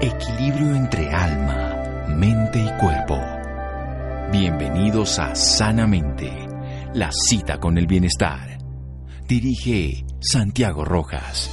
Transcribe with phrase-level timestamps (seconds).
[0.00, 3.18] Equilibrio entre alma, mente y cuerpo.
[4.32, 6.30] Bienvenidos a Sanamente,
[6.94, 8.58] la cita con el bienestar.
[9.28, 11.48] Dirige Santiago Rojas.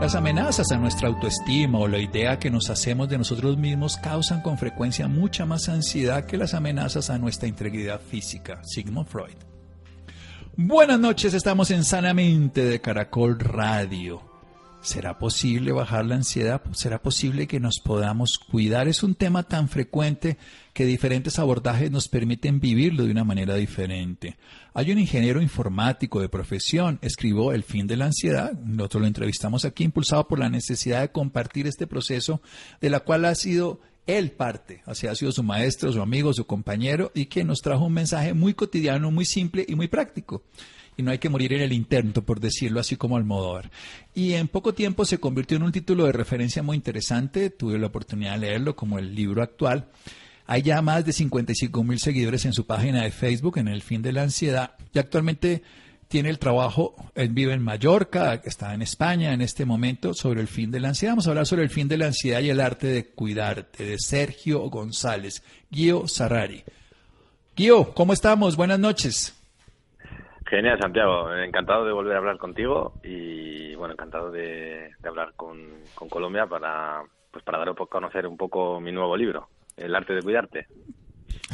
[0.00, 4.42] Las amenazas a nuestra autoestima o la idea que nos hacemos de nosotros mismos causan
[4.42, 8.60] con frecuencia mucha más ansiedad que las amenazas a nuestra integridad física.
[8.64, 9.51] Sigmund Freud.
[10.54, 14.20] Buenas noches, estamos en Sanamente de Caracol Radio.
[14.82, 16.60] ¿Será posible bajar la ansiedad?
[16.72, 18.86] ¿Será posible que nos podamos cuidar?
[18.86, 20.36] Es un tema tan frecuente
[20.74, 24.36] que diferentes abordajes nos permiten vivirlo de una manera diferente.
[24.74, 29.64] Hay un ingeniero informático de profesión, escribió El fin de la ansiedad, nosotros lo entrevistamos
[29.64, 32.42] aquí, impulsado por la necesidad de compartir este proceso
[32.78, 36.46] de la cual ha sido él parte, así ha sido su maestro, su amigo, su
[36.46, 40.42] compañero, y que nos trajo un mensaje muy cotidiano, muy simple y muy práctico
[40.96, 43.70] y no hay que morir en el intento, por decirlo así como Almodóvar.
[44.14, 47.86] Y en poco tiempo se convirtió en un título de referencia muy interesante, tuve la
[47.86, 49.88] oportunidad de leerlo como el libro actual.
[50.46, 54.02] Hay ya más de 55 mil seguidores en su página de Facebook en el fin
[54.02, 55.62] de la ansiedad y actualmente
[56.12, 60.46] tiene el trabajo, él vive en Mallorca, está en España en este momento sobre el
[60.46, 61.12] fin de la ansiedad.
[61.12, 63.96] Vamos a hablar sobre el fin de la ansiedad y el arte de cuidarte de
[63.98, 66.64] Sergio González, Guío Sarrari.
[67.56, 68.58] Guío, ¿cómo estamos?
[68.58, 69.42] Buenas noches.
[70.44, 71.34] Genial, Santiago.
[71.34, 75.56] Encantado de volver a hablar contigo y, bueno, encantado de, hablar con,
[76.10, 79.48] Colombia para, pues para dar a conocer un poco mi nuevo libro,
[79.78, 80.66] El arte de cuidarte.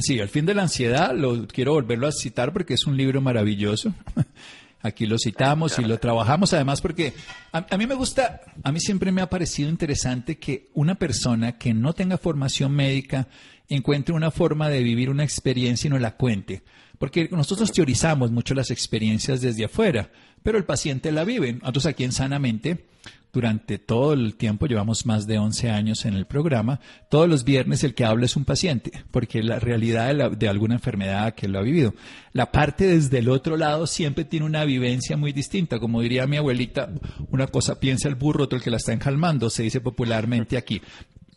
[0.01, 3.21] Sí, El fin de la ansiedad, lo quiero volverlo a citar porque es un libro
[3.21, 3.95] maravilloso.
[4.81, 7.13] Aquí lo citamos y lo trabajamos además porque
[7.51, 11.59] a, a, mí me gusta, a mí siempre me ha parecido interesante que una persona
[11.59, 13.27] que no tenga formación médica
[13.69, 16.63] encuentre una forma de vivir una experiencia y no la cuente.
[16.99, 20.11] Porque nosotros teorizamos mucho las experiencias desde afuera,
[20.43, 21.55] pero el paciente la vive.
[21.55, 22.87] Nosotros aquí en Sanamente,
[23.33, 27.85] durante todo el tiempo, llevamos más de 11 años en el programa, todos los viernes
[27.85, 31.59] el que habla es un paciente, porque la realidad de, de alguna enfermedad que lo
[31.59, 31.95] ha vivido.
[32.33, 35.79] La parte desde el otro lado siempre tiene una vivencia muy distinta.
[35.79, 36.91] Como diría mi abuelita,
[37.31, 40.81] una cosa piensa el burro, otro el que la está enjalmando, se dice popularmente aquí.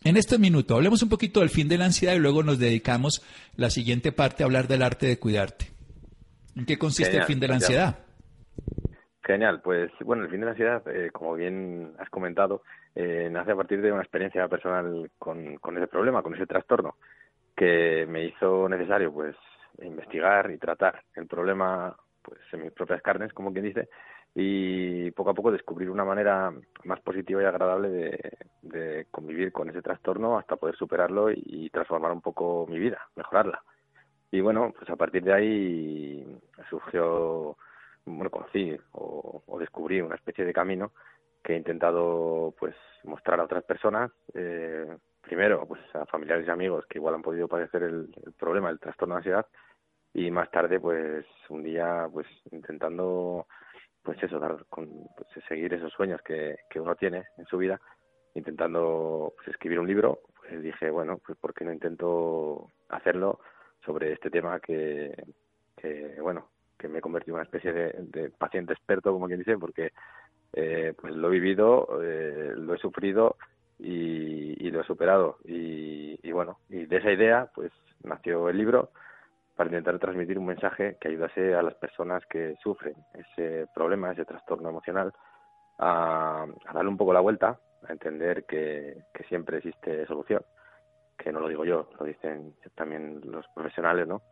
[0.04, 3.22] En este minuto hablemos un poquito del fin de la ansiedad y luego nos dedicamos
[3.56, 5.70] la siguiente parte a hablar del arte de cuidarte.
[6.56, 7.98] ¿En qué consiste el fin de la ansiedad?
[9.24, 12.62] Genial, pues bueno, el fin de la ansiedad, eh, como bien has comentado,
[12.94, 16.96] eh, nace a partir de una experiencia personal con, con ese problema, con ese trastorno,
[17.56, 19.36] que me hizo necesario pues
[19.80, 23.88] investigar y tratar el problema pues en mis propias carnes, como quien dice,
[24.34, 26.52] y poco a poco descubrir una manera
[26.84, 27.88] más positiva y agradable
[28.62, 33.62] de, convivir con ese trastorno hasta poder superarlo y, transformar un poco mi vida, mejorarla.
[34.30, 36.40] Y bueno, pues a partir de ahí
[36.70, 37.56] surgió,
[38.04, 40.92] bueno, conocí o, o descubrí una especie de camino
[41.42, 42.74] que he intentado pues
[43.04, 44.86] mostrar a otras personas, eh,
[45.20, 48.78] primero pues a familiares y amigos que igual han podido padecer el, el problema, el
[48.78, 49.46] trastorno de ansiedad,
[50.14, 53.46] y más tarde pues un día pues intentando
[54.02, 57.80] pues eso, dar con, pues, seguir esos sueños que, que uno tiene en su vida,
[58.34, 63.40] intentando pues, escribir un libro, pues dije, bueno, pues ¿por qué no intento hacerlo
[63.84, 65.12] sobre este tema que,
[65.76, 66.50] que bueno,
[66.82, 69.92] que me he convertido en una especie de, paciente experto, como quien dice, porque
[70.52, 73.36] eh, pues lo he vivido, eh, lo he sufrido
[73.78, 75.38] y, y lo he superado.
[75.44, 77.72] Y, y bueno, y de esa idea, pues
[78.02, 78.90] nació el libro
[79.56, 84.24] para intentar transmitir un mensaje que ayudase a las personas que sufren ese problema, ese
[84.24, 85.12] trastorno emocional,
[85.78, 90.42] a, darle un poco la vuelta, a entender que, siempre existe solución,
[91.16, 94.22] que no lo digo yo, lo dicen también los profesionales, ¿no?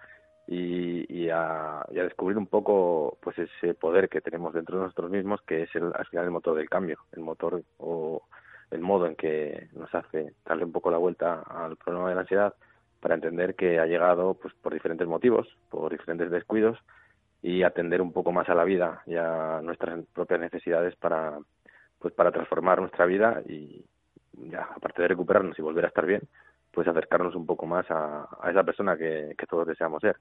[0.46, 5.62] Y, a, descubrir un poco pues ese poder que tenemos dentro de nosotros mismos, que
[5.62, 8.22] es el, al final el motor del cambio, el motor o
[8.70, 12.20] el modo en que nos hace darle un poco la vuelta al problema de la
[12.22, 12.54] ansiedad
[13.00, 16.78] para entender que ha llegado pues por diferentes motivos, por diferentes descuidos
[17.42, 21.38] y atender un poco más a la vida y a nuestras propias necesidades para
[21.98, 23.84] pues para transformar nuestra vida y
[24.32, 26.22] ya aparte de recuperarnos y volver a estar bien,
[26.72, 30.16] pues acercarnos un poco más a, esa persona que, todos deseamos ser.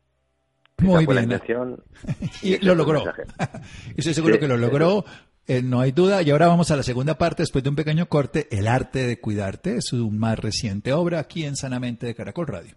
[0.79, 1.29] Muy bien.
[2.41, 3.03] y, lo logró.
[3.95, 5.03] Estoy seguro que lo logró.
[5.45, 6.21] Eh, no hay duda.
[6.21, 9.19] Y ahora vamos a la segunda parte, después de un pequeño corte, El arte de
[9.19, 12.75] cuidarte, es su más reciente obra aquí en Sanamente de Caracol Radio.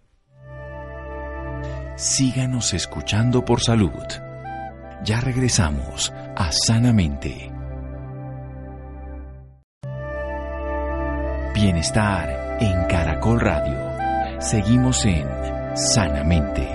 [1.95, 3.91] Síganos escuchando por salud.
[5.03, 7.51] Ya regresamos a Sanamente.
[11.53, 14.41] Bienestar en Caracol Radio.
[14.41, 15.27] Seguimos en
[15.75, 16.67] Sanamente.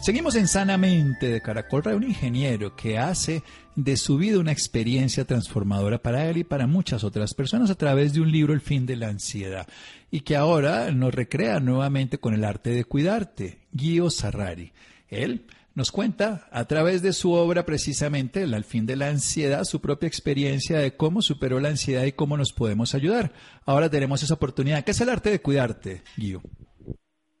[0.00, 3.42] Seguimos en Sanamente de Caracol un ingeniero que hace
[3.76, 8.14] de su vida una experiencia transformadora para él y para muchas otras personas a través
[8.14, 9.68] de un libro El fin de la ansiedad
[10.10, 14.72] y que ahora nos recrea nuevamente con el arte de cuidarte, Guido Sarrari.
[15.08, 15.44] Él
[15.80, 20.08] nos cuenta a través de su obra precisamente El fin de la ansiedad, su propia
[20.08, 23.30] experiencia de cómo superó la ansiedad y cómo nos podemos ayudar.
[23.64, 24.84] Ahora tenemos esa oportunidad.
[24.84, 26.42] ¿Qué es el arte de cuidarte, Guido?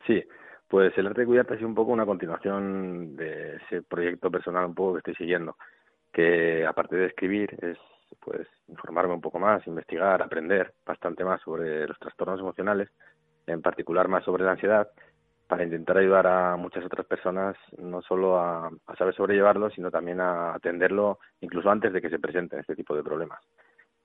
[0.06, 0.24] Sí,
[0.68, 4.74] pues el arte de cuidarte sido un poco una continuación de ese proyecto personal un
[4.74, 5.56] poco que estoy siguiendo,
[6.10, 7.76] que aparte de escribir es
[8.20, 12.88] pues informarme un poco más, investigar, aprender bastante más sobre los trastornos emocionales,
[13.46, 14.88] en particular más sobre la ansiedad,
[15.50, 20.54] para intentar ayudar a muchas otras personas no solo a, saber sobrellevarlo, sino también a
[20.54, 23.40] atenderlo incluso antes de que se presenten este tipo de problemas.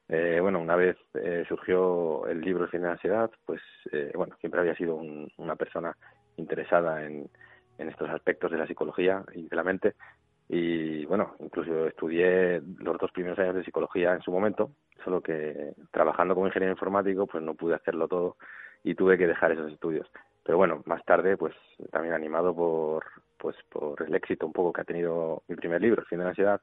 [0.10, 3.62] Eh, bueno, una vez eh, surgió el libro El fin de la ansiedad, pues
[3.92, 4.96] eh, bueno, siempre había sido
[5.38, 5.96] una persona
[6.38, 7.30] interesada en,
[7.78, 9.94] estos aspectos de la psicología y de la mente.
[10.50, 14.72] Y bueno, incluso estudié los dos primeros años de psicología en su momento,
[15.04, 18.38] solo que trabajando como ingeniero informático pues no pude hacerlo todo
[18.84, 20.10] y tuve que dejar esos estudios.
[20.46, 21.56] Pero bueno, más tarde pues
[21.92, 23.04] también animado por
[23.38, 26.24] pues por el éxito un poco que ha tenido mi primer libro, El fin de
[26.24, 26.62] la ansiedad,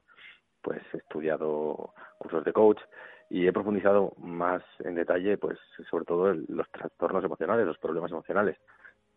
[0.61, 2.79] pues he estudiado cursos de coach
[3.29, 5.59] y he profundizado más en detalle pues
[5.89, 8.57] sobre todo los trastornos emocionales, los problemas emocionales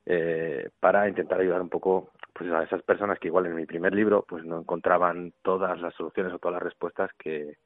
[0.04, 3.94] eh, para intentar ayudar un poco pues a esas personas que igual en mi primer
[3.94, 7.56] libro pues no encontraban todas las soluciones o todas las respuestas que,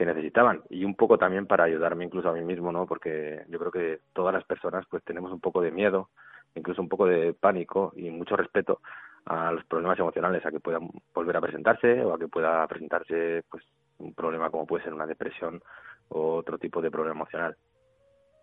[0.00, 0.62] que necesitaban.
[0.70, 4.00] Y un poco también para ayudarme incluso a mí mismo no porque yo creo que
[4.14, 6.08] todas las personas pues tenemos un poco de miedo
[6.54, 8.80] incluso un poco de pánico y mucho respeto
[9.26, 13.44] a los problemas emocionales a que puedan volver a presentarse o a que pueda presentarse
[13.50, 13.62] pues
[13.98, 15.62] un problema como puede ser una depresión
[16.08, 17.54] o otro tipo de problema emocional.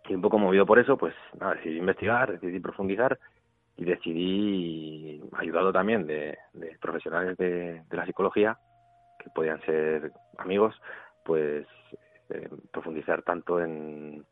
[0.08, 3.18] Y un poco movido por eso, pues nada, decidí investigar, decidí profundizar
[3.78, 6.38] y decidí, ayudado también de,
[6.80, 8.60] profesionales de, la psicología,
[9.20, 10.80] que podían ser amigos,
[11.28, 11.68] pues
[12.30, 14.26] eh, profundizar tanto en,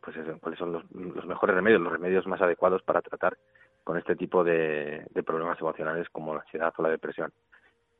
[0.00, 3.38] pues cuáles son los, mejores remedios, los remedios más adecuados para tratar
[3.84, 7.32] con este tipo de, problemas emocionales como la ansiedad o la depresión.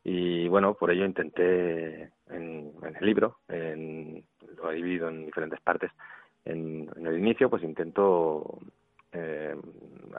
[0.03, 4.25] Y bueno, por ello intenté en, en el libro, en,
[4.57, 5.93] lo he dividido en diferentes partes,
[6.45, 8.59] en, el inicio, pues intento
[9.13, 9.55] eh,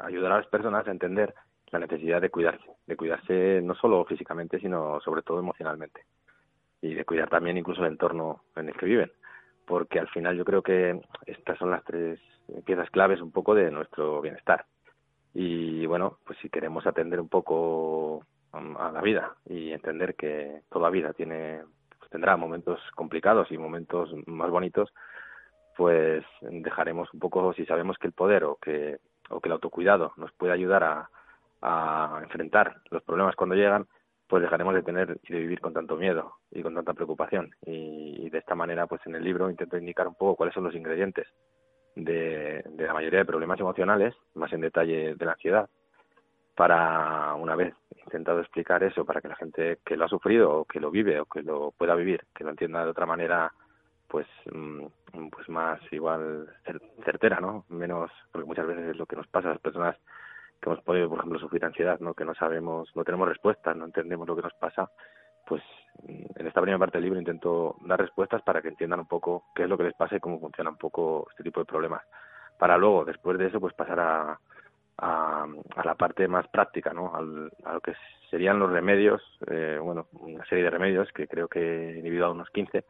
[0.02, 1.34] ayudar a las personas a entender
[1.72, 6.06] la necesidad de cuidarse, de cuidarse no solo físicamente, sino sobre todo emocionalmente.
[6.82, 9.12] Y de cuidar también incluso el entorno en el que viven.
[9.66, 12.20] Porque al final yo creo que estas son las tres
[12.66, 14.66] piezas claves un poco de nuestro bienestar.
[15.34, 20.90] Y bueno, pues si queremos atender un poco a la vida y entender que toda
[20.90, 21.62] vida tiene
[22.00, 24.94] pues tendrá momentos complicados y momentos más bonitos,
[25.76, 28.98] pues dejaremos un poco, si sabemos que el poder o que,
[29.30, 31.10] o que el autocuidado nos puede ayudar a,
[31.62, 33.88] a enfrentar los problemas cuando llegan,
[34.28, 37.52] pues dejaremos de tener y de vivir con tanto miedo y con tanta preocupación.
[37.66, 40.76] Y, de esta manera, pues en el libro intento indicar un poco cuáles son los
[40.76, 41.28] ingredientes
[41.96, 45.70] de, la mayoría de problemas emocionales, más en detalle de la ansiedad,
[46.56, 50.66] para una vez intentado explicar eso, para que la gente que lo ha sufrido o
[50.66, 53.52] que lo vive o que lo pueda vivir, que lo entienda de otra manera
[54.08, 54.86] pues mm,
[55.30, 56.48] pues más igual
[57.04, 59.98] certera no menos porque muchas veces es lo que nos pasa a las personas
[60.62, 63.86] que hemos podido por ejemplo sufrir ansiedad no que no sabemos no tenemos respuestas no
[63.86, 64.90] entendemos lo que nos pasa
[65.46, 65.62] pues
[66.04, 69.46] mm, en esta primera parte del libro intento dar respuestas para que entiendan un poco
[69.56, 72.04] qué es lo que les pasa y cómo funciona un poco este tipo de problemas
[72.58, 74.40] para luego después de eso pues pasar a
[75.00, 75.46] a,
[75.84, 77.16] la parte más práctica, ¿no?
[77.16, 77.94] Al, a lo que
[78.30, 81.60] serían los remedios, eh, bueno, una serie de remedios que creo que
[81.90, 82.84] he dividido a unos 15,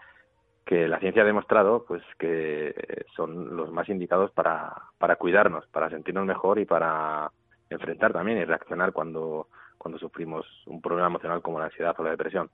[0.65, 5.89] que la ciencia ha demostrado pues que son los más indicados para, para cuidarnos, para
[5.89, 7.31] sentirnos mejor y para
[7.69, 9.47] enfrentar también y reaccionar cuando,
[9.77, 12.49] cuando sufrimos un problema emocional como la ansiedad o la depresión.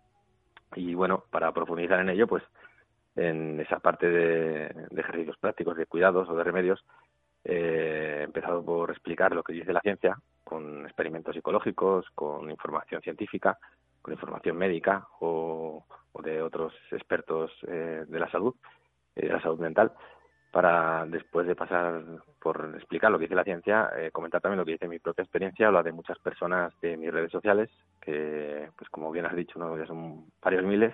[0.75, 2.43] Y bueno, para profundizar en ello, pues
[3.15, 4.65] en esa parte de,
[4.97, 6.83] ejercicios prácticos, de cuidados o de remedios,
[7.43, 13.01] eh, he empezado por explicar lo que dice la ciencia, con experimentos psicológicos, con información
[13.01, 13.57] científica,
[14.01, 15.85] con información médica o,
[16.23, 18.55] de otros expertos eh, de la salud,
[19.15, 19.91] eh, de la salud mental,
[20.53, 22.03] para después de pasar
[22.39, 25.23] por explicar lo que dice la ciencia, eh, comentar también lo que dice mi propia
[25.23, 29.35] experiencia o la de muchas personas de mis redes sociales, que, pues como bien has
[29.35, 29.75] dicho, ¿no?
[29.75, 30.93] ya son varios miles,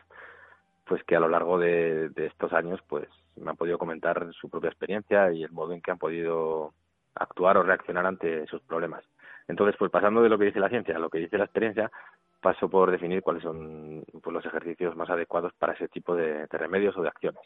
[0.86, 4.50] pues que a lo largo de, de estos años, pues me han podido comentar su
[4.50, 6.74] propia experiencia y el modo en que han podido
[7.16, 9.04] actuar o reaccionar ante sus problemas.
[9.50, 11.92] Entonces, pues pasando de lo que dice la ciencia a lo que dice la experiencia,
[12.40, 16.96] paso por definir cuáles son pues, los ejercicios más adecuados para ese tipo de, remedios
[16.98, 17.42] o de acciones.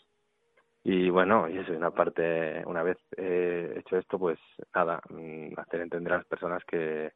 [0.84, 4.38] Y bueno, y eso, una parte, una vez hecho esto, pues
[4.76, 7.14] nada, mm, hacer entender a las personas que,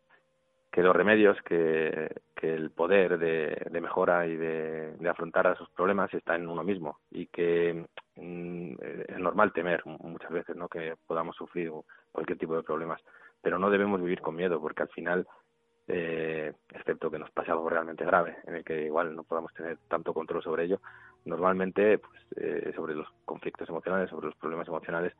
[0.71, 5.53] que los remedios, que, que el poder de, de mejora y de, de, afrontar a
[5.53, 8.73] esos problemas está en uno mismo y que mm,
[9.07, 11.71] es normal temer muchas veces no que podamos sufrir
[12.11, 13.01] cualquier tipo de problemas,
[13.41, 15.27] pero no debemos vivir con miedo porque al final
[15.87, 19.77] eh, excepto que nos pase algo realmente grave, en el que igual no podamos tener
[19.87, 20.81] tanto control sobre ello,
[21.27, 25.13] normalmente pues, eh, sobre los conflictos emocionales, sobre los problemas emocionales,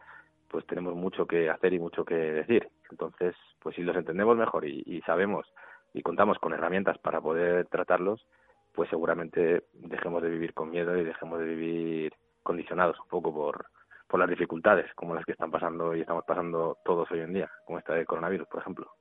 [0.50, 2.68] pues tenemos mucho que hacer y mucho que decir.
[2.90, 5.46] Entonces, pues si los entendemos mejor y, sabemos
[5.94, 8.26] y contamos con herramientas para poder tratarlos,
[8.74, 13.66] pues seguramente dejemos de vivir con miedo y dejemos de vivir condicionados un poco por,
[14.08, 17.52] por las dificultades como las que están pasando y estamos pasando todos hoy en día,
[17.66, 18.92] como esta del coronavirus, por ejemplo.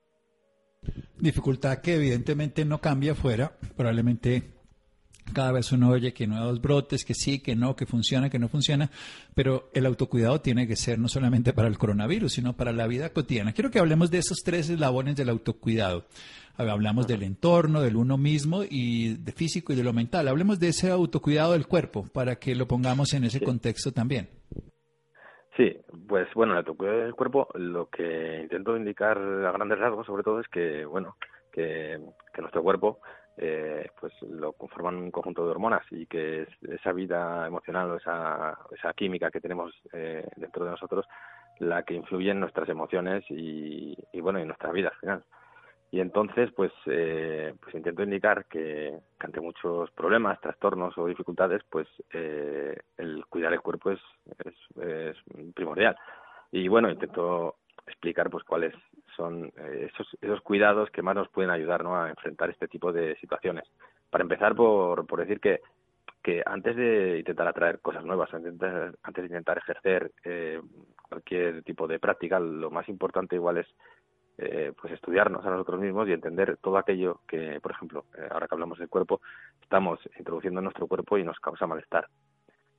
[1.19, 4.56] Dificultad que evidentemente no cambia afuera, probablemente
[5.35, 8.49] cada vez uno oye que nuevos brotes, que sí, que no, que funciona, que no
[8.49, 8.91] funciona,
[9.35, 13.11] pero el autocuidado tiene que ser no solamente para el coronavirus, sino para la vida
[13.11, 13.53] cotidiana.
[13.53, 16.05] Quiero que hablemos de esos tres eslabones del autocuidado.
[16.59, 20.27] Hablamos del entorno, del uno mismo y de físico y de lo mental.
[20.27, 24.31] Hablemos de ese autocuidado del cuerpo para que lo pongamos en ese contexto también.
[25.57, 25.77] Sí,
[26.09, 30.41] pues bueno, el autocuidado del cuerpo lo que intento indicar a grandes rasgos sobre todo
[30.41, 31.17] es que, bueno,
[31.53, 31.99] que,
[32.33, 33.01] que nuestro cuerpo
[33.37, 38.59] eh, pues lo conforman un conjunto de hormonas y que esa vida emocional o esa,
[38.75, 41.07] esa química que tenemos eh, dentro de nosotros
[41.59, 45.25] la que influye en nuestras emociones y, y bueno, en nuestra vida al final.
[45.91, 51.87] Y entonces, pues, eh, pues intento indicar que, ante muchos problemas, trastornos o dificultades, pues
[52.13, 54.01] eh, el cuidar el cuerpo es,
[54.45, 55.17] es, es
[55.55, 55.97] primordial.
[56.51, 58.75] Y bueno, intento explicar pues cuáles
[59.17, 61.97] son eh, esos, esos cuidados que más nos pueden ayudar ¿no?
[62.01, 63.65] a enfrentar este tipo de situaciones.
[64.11, 65.61] Para empezar, por, por decir que,
[66.23, 70.61] que antes de intentar atraer cosas nuevas, antes de intentar ejercer eh,
[71.09, 73.67] cualquier tipo de práctica, lo más importante igual es
[74.39, 78.47] eh, pues estudiarnos a nosotros mismos y entender todo aquello que, por ejemplo, eh, ahora
[78.47, 79.23] que hablamos del cuerpo,
[79.63, 82.09] estamos introduciendo en nuestro cuerpo y nos causa malestar.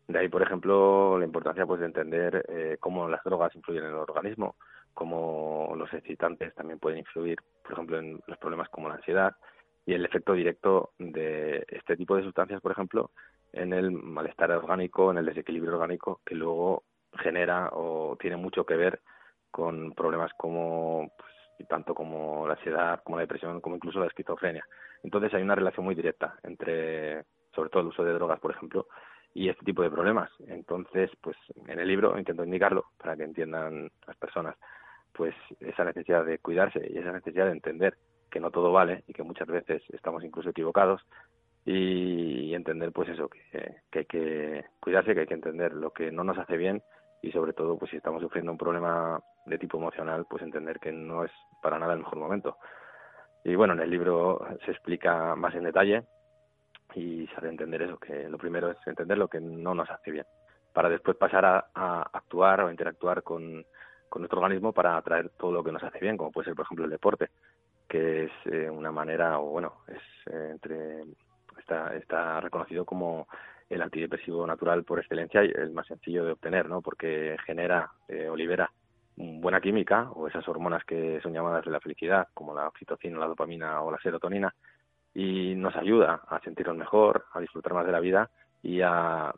[0.07, 3.89] De ahí, por ejemplo, la importancia pues de entender eh, cómo las drogas influyen en
[3.89, 4.55] el organismo,
[4.97, 9.35] cómo los excitantes también pueden influir, por ejemplo, en los problemas como la ansiedad
[9.85, 13.11] y el efecto directo de este tipo de sustancias, por ejemplo,
[13.53, 18.75] en el malestar orgánico, en el desequilibrio orgánico que luego genera o tiene mucho que
[18.75, 18.99] ver
[19.51, 24.65] con problemas como pues, tanto como la ansiedad, como la depresión, como incluso la esquizofrenia.
[25.03, 27.23] Entonces hay una relación muy directa entre,
[27.53, 28.87] sobre todo el uso de drogas, por ejemplo,
[29.35, 30.31] y este tipo de problemas.
[30.47, 31.37] Entonces, pues
[31.67, 34.55] en el libro intento indicarlo para que entiendan las personas
[35.17, 37.97] pues esa necesidad de cuidarse y esa necesidad de entender
[38.29, 41.01] que no todo vale y que muchas veces estamos incluso equivocados
[41.65, 46.23] y, entender pues eso que, hay que cuidarse que hay que entender lo que no
[46.23, 46.81] nos hace bien
[47.21, 50.91] y sobre todo pues si estamos sufriendo un problema de tipo emocional pues entender que
[50.91, 51.31] no es
[51.61, 52.57] para nada el mejor momento.
[53.43, 56.03] Y bueno en el libro se explica más en detalle
[56.93, 60.11] y se hace entender eso que lo primero es entender lo que no nos hace
[60.11, 60.25] bien
[60.73, 63.65] para después pasar a actuar o interactuar con
[64.09, 66.65] con nuestro organismo para atraer todo lo que nos hace bien, como puede ser, por
[66.65, 67.29] ejemplo, el deporte,
[67.87, 71.03] que es eh, una manera, o bueno, es eh, entre
[71.57, 73.27] está, está reconocido como
[73.69, 76.81] el antidepresivo natural por excelencia y el más sencillo de obtener, ¿no?
[76.81, 78.71] Porque genera eh, o libera
[79.17, 83.27] buena química o esas hormonas que son llamadas de la felicidad, como la oxitocina, la
[83.27, 84.53] dopamina o la serotonina,
[85.13, 88.29] y nos ayuda a sentirnos mejor, a disfrutar más de la vida
[88.61, 89.33] y a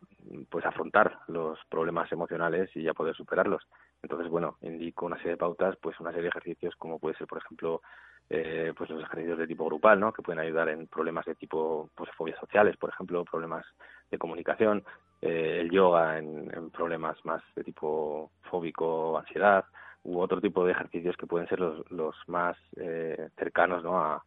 [0.49, 3.63] pues afrontar los problemas emocionales y a poder superarlos.
[4.01, 7.27] Entonces, bueno, indico una serie de pautas, pues una serie de ejercicios como puede ser,
[7.27, 7.81] por ejemplo,
[8.29, 10.13] eh, pues los ejercicios de tipo grupal, ¿no?
[10.13, 13.65] Que pueden ayudar en problemas de tipo, pues fobias sociales, por ejemplo, problemas
[14.11, 14.83] de comunicación,
[15.21, 19.65] eh, el yoga en, problemas más de tipo fóbico, ansiedad,
[20.03, 23.99] u otro tipo de ejercicios que pueden ser los, los más eh, cercanos, ¿no?
[23.99, 24.23] A,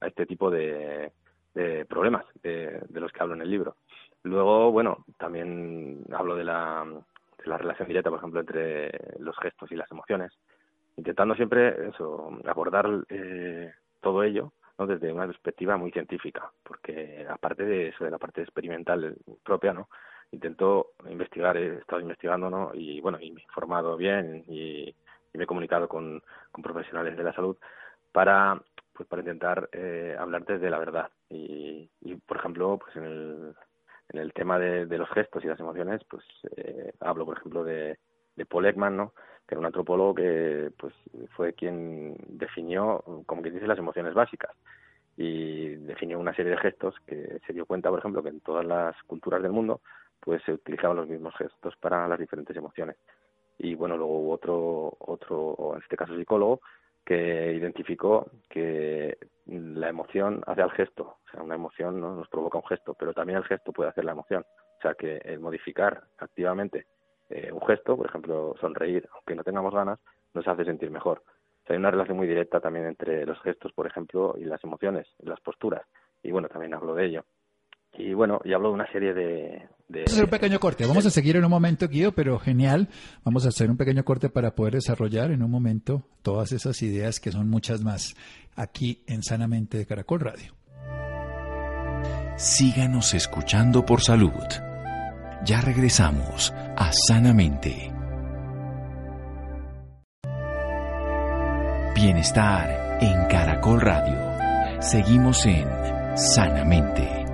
[0.00, 1.12] a este tipo de,
[1.54, 3.76] de problemas de, de los que hablo en el libro.
[4.22, 6.84] Luego, bueno, también hablo de la
[7.46, 10.32] la relación directa, por ejemplo, entre los gestos y las emociones,
[10.96, 14.86] intentando siempre eso, abordar eh, todo ello ¿no?
[14.86, 19.88] desde una perspectiva muy científica, porque aparte de eso, de la parte experimental propia, ¿no?
[20.32, 22.72] intento investigar, he estado investigando, ¿no?
[22.74, 24.94] y bueno, y me he informado bien y,
[25.34, 27.58] me he comunicado con, con, profesionales de la salud
[28.10, 28.58] para
[28.94, 33.54] pues para intentar eh, hablar desde la verdad y, y por ejemplo pues en el,
[34.10, 36.24] en el tema de, los gestos y las emociones, pues
[36.56, 37.98] eh, hablo, por ejemplo, de,
[38.48, 39.12] Paul Ekman, ¿no?
[39.46, 40.92] que era un antropólogo que pues
[41.36, 44.50] fue quien definió, como quien dice, las emociones básicas
[45.16, 48.66] y definió una serie de gestos que se dio cuenta, por ejemplo, que en todas
[48.66, 49.80] las culturas del mundo
[50.20, 52.96] pues se utilizaban los mismos gestos para las diferentes emociones.
[53.58, 56.60] Y bueno, luego hubo otro, otro, en este caso psicólogo,
[57.06, 62.16] que identificó que la emoción hace al gesto, o sea, una emoción ¿no?
[62.16, 64.44] nos provoca un gesto, pero también el gesto puede hacer la emoción,
[64.78, 66.86] o sea, que el modificar activamente
[67.30, 70.00] eh, un gesto, por ejemplo, sonreír, aunque no tengamos ganas,
[70.34, 71.22] nos hace sentir mejor.
[71.64, 74.62] O sea, hay una relación muy directa también entre los gestos, por ejemplo, y las
[74.64, 75.86] emociones, las posturas.
[76.24, 77.24] Y bueno, también hablo de ello.
[77.98, 79.68] Y bueno, y hablo de una serie de...
[79.88, 80.86] Vamos a hacer un pequeño corte.
[80.86, 82.88] Vamos a seguir en un momento, Guido, pero genial.
[83.24, 87.20] Vamos a hacer un pequeño corte para poder desarrollar en un momento todas esas ideas
[87.20, 88.16] que son muchas más
[88.56, 90.54] aquí en Sanamente de Caracol Radio.
[92.36, 94.32] Síganos escuchando por salud.
[95.44, 97.92] Ya regresamos a Sanamente.
[101.94, 104.82] Bienestar en Caracol Radio.
[104.82, 105.66] Seguimos en
[106.16, 107.25] Sanamente.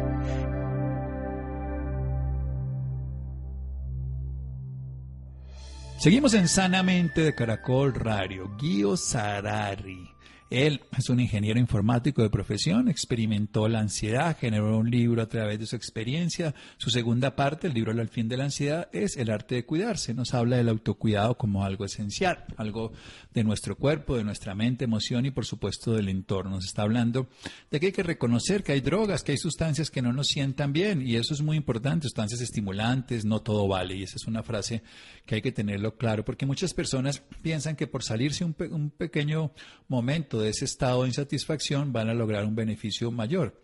[6.02, 8.50] Seguimos en Sanamente de Caracol Radio.
[8.59, 10.12] Guido Sarari
[10.52, 15.59] él es un ingeniero informático de profesión, experimentó la ansiedad, generó un libro a través
[15.59, 16.54] de su experiencia.
[16.76, 20.12] Su segunda parte, el libro El fin de la ansiedad, es el arte de cuidarse.
[20.12, 22.92] Nos habla del autocuidado como algo esencial, algo
[23.32, 26.56] de nuestro cuerpo, de nuestra mente, emoción y por supuesto del entorno.
[26.56, 27.28] Nos está hablando
[27.71, 30.73] de que hay que reconocer que hay drogas, que hay sustancias que no nos sientan
[30.73, 33.97] bien y eso es muy importante, sustancias estimulantes, no todo vale.
[33.97, 34.82] Y esa es una frase
[35.25, 39.52] que hay que tenerlo claro porque muchas personas piensan que por salirse un, un pequeño
[39.88, 43.61] momento de ese estado de insatisfacción van a lograr un beneficio mayor.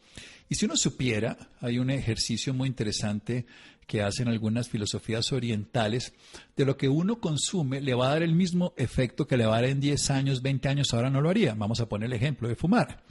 [0.49, 3.47] Y si uno supiera, hay un ejercicio muy interesante
[3.87, 6.13] que hacen algunas filosofías orientales,
[6.57, 9.57] de lo que uno consume le va a dar el mismo efecto que le va
[9.57, 11.55] a dar en 10 años, 20 años, ahora no lo haría.
[11.55, 13.03] Vamos a poner el ejemplo de fumar.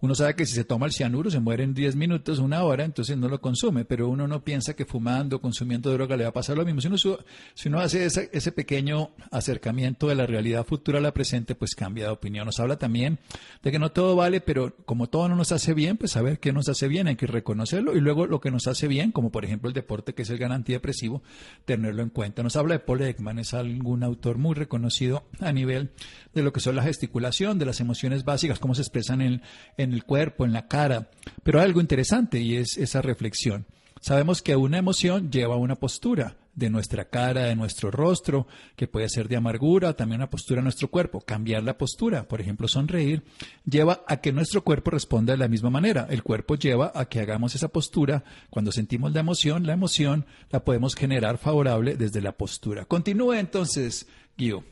[0.00, 2.84] Uno sabe que si se toma el cianuro se muere en 10 minutos, una hora,
[2.84, 6.32] entonces no lo consume, pero uno no piensa que fumando, consumiendo droga le va a
[6.32, 6.80] pasar lo mismo.
[6.80, 7.18] Si uno,
[7.66, 12.04] uno hace ese, ese pequeño acercamiento de la realidad futura a la presente, pues cambia
[12.04, 12.46] de opinión.
[12.46, 13.18] Nos habla también
[13.62, 16.52] de que no todo vale, pero como todo no nos hace bien, pues saber qué
[16.52, 19.44] nos hace bien, hay que reconocerlo y luego lo que nos hace bien, como por
[19.44, 21.22] ejemplo el deporte que es el gran antidepresivo,
[21.64, 22.44] tenerlo en cuenta.
[22.44, 25.90] Nos habla de Paul Ekman, es algún autor muy reconocido a nivel
[26.34, 29.42] de lo que son la gesticulación, de las emociones básicas, cómo se expresan en,
[29.76, 31.08] en el cuerpo, en la cara.
[31.42, 33.66] Pero hay algo interesante y es esa reflexión.
[34.00, 39.08] Sabemos que una emoción lleva una postura de nuestra cara, de nuestro rostro, que puede
[39.08, 41.20] ser de amargura, también una postura de nuestro cuerpo.
[41.20, 43.22] Cambiar la postura, por ejemplo, sonreír,
[43.64, 46.06] lleva a que nuestro cuerpo responda de la misma manera.
[46.10, 48.24] El cuerpo lleva a que hagamos esa postura.
[48.50, 52.84] Cuando sentimos la emoción, la emoción la podemos generar favorable desde la postura.
[52.84, 54.64] Continúe entonces, Guido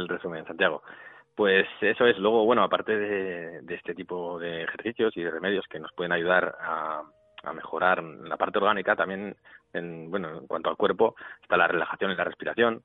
[0.00, 0.82] el resumen, Santiago.
[1.34, 2.18] Pues eso es.
[2.18, 6.56] Luego, bueno, aparte de, este tipo de ejercicios y de remedios que nos pueden ayudar
[6.60, 7.02] a,
[7.54, 9.34] mejorar la parte orgánica, también,
[9.72, 12.82] en, bueno, en cuanto al cuerpo, está la relajación y la respiración,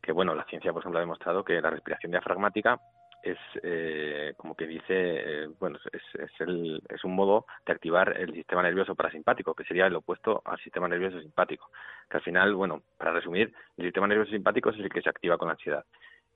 [0.00, 2.80] que, bueno, la ciencia, por ejemplo, ha demostrado que la respiración diafragmática
[3.22, 8.16] es, eh, como que dice, eh, bueno, es, es, el, es un modo de activar
[8.16, 11.70] el sistema nervioso parasimpático, que sería el opuesto al sistema nervioso simpático.
[12.08, 15.36] Que al final, bueno, para resumir, el sistema nervioso simpático es el que se activa
[15.36, 15.84] con la ansiedad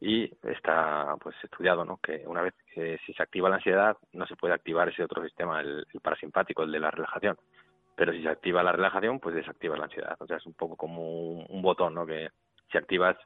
[0.05, 1.99] y está pues estudiado ¿no?
[1.99, 5.23] que una vez que si se activa la ansiedad no se puede activar ese otro
[5.23, 7.37] sistema el, parasimpático el de la relajación.
[7.95, 10.17] Pero si se activa la relajación pues desactiva la ansiedad.
[10.19, 12.05] O sea es un poco como un, botón ¿no?
[12.05, 12.31] que
[12.73, 13.17] si activas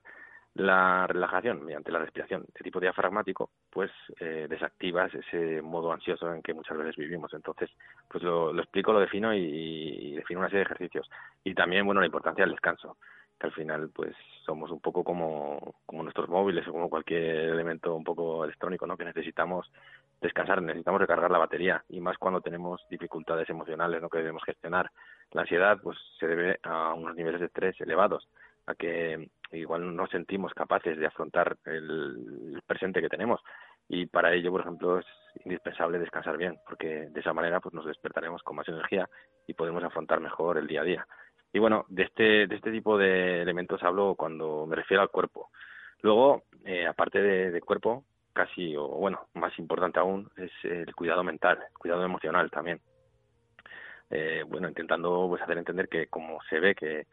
[0.53, 6.43] la relajación mediante la respiración de tipo diafragmático pues eh, desactivas ese modo ansioso en
[6.43, 7.33] que muchas veces vivimos.
[7.33, 7.71] Entonces
[8.07, 11.11] pues lo, explico lo defino y defino una serie de ejercicios.
[11.43, 12.99] Y también bueno la importancia del descanso
[13.39, 17.95] que al final pues somos un poco como, como nuestros móviles o como cualquier elemento
[17.95, 18.97] un poco electrónico, ¿no?
[18.97, 19.71] Que necesitamos
[20.21, 24.09] descansar, necesitamos recargar la batería y más cuando tenemos dificultades emocionales, ¿no?
[24.09, 24.91] Que debemos gestionar.
[25.33, 28.29] La ansiedad pues se debe a unos niveles de estrés elevados,
[28.67, 33.41] a que igual no sentimos capaces de afrontar el presente que tenemos
[33.89, 35.07] y para ello, por ejemplo, es
[35.45, 39.09] indispensable descansar bien, porque de esa manera pues nos despertaremos con más energía
[39.47, 41.07] y podemos afrontar mejor el día a día.
[41.53, 45.51] Y bueno, de este, de este tipo de elementos hablo cuando me refiero al cuerpo.
[46.03, 51.59] Luego, eh, aparte de, cuerpo, casi, o bueno, más importante aún, es el cuidado mental,
[51.69, 52.81] el cuidado emocional también.
[54.11, 57.07] Eh, bueno, intentando pues hacer entender que como se ve que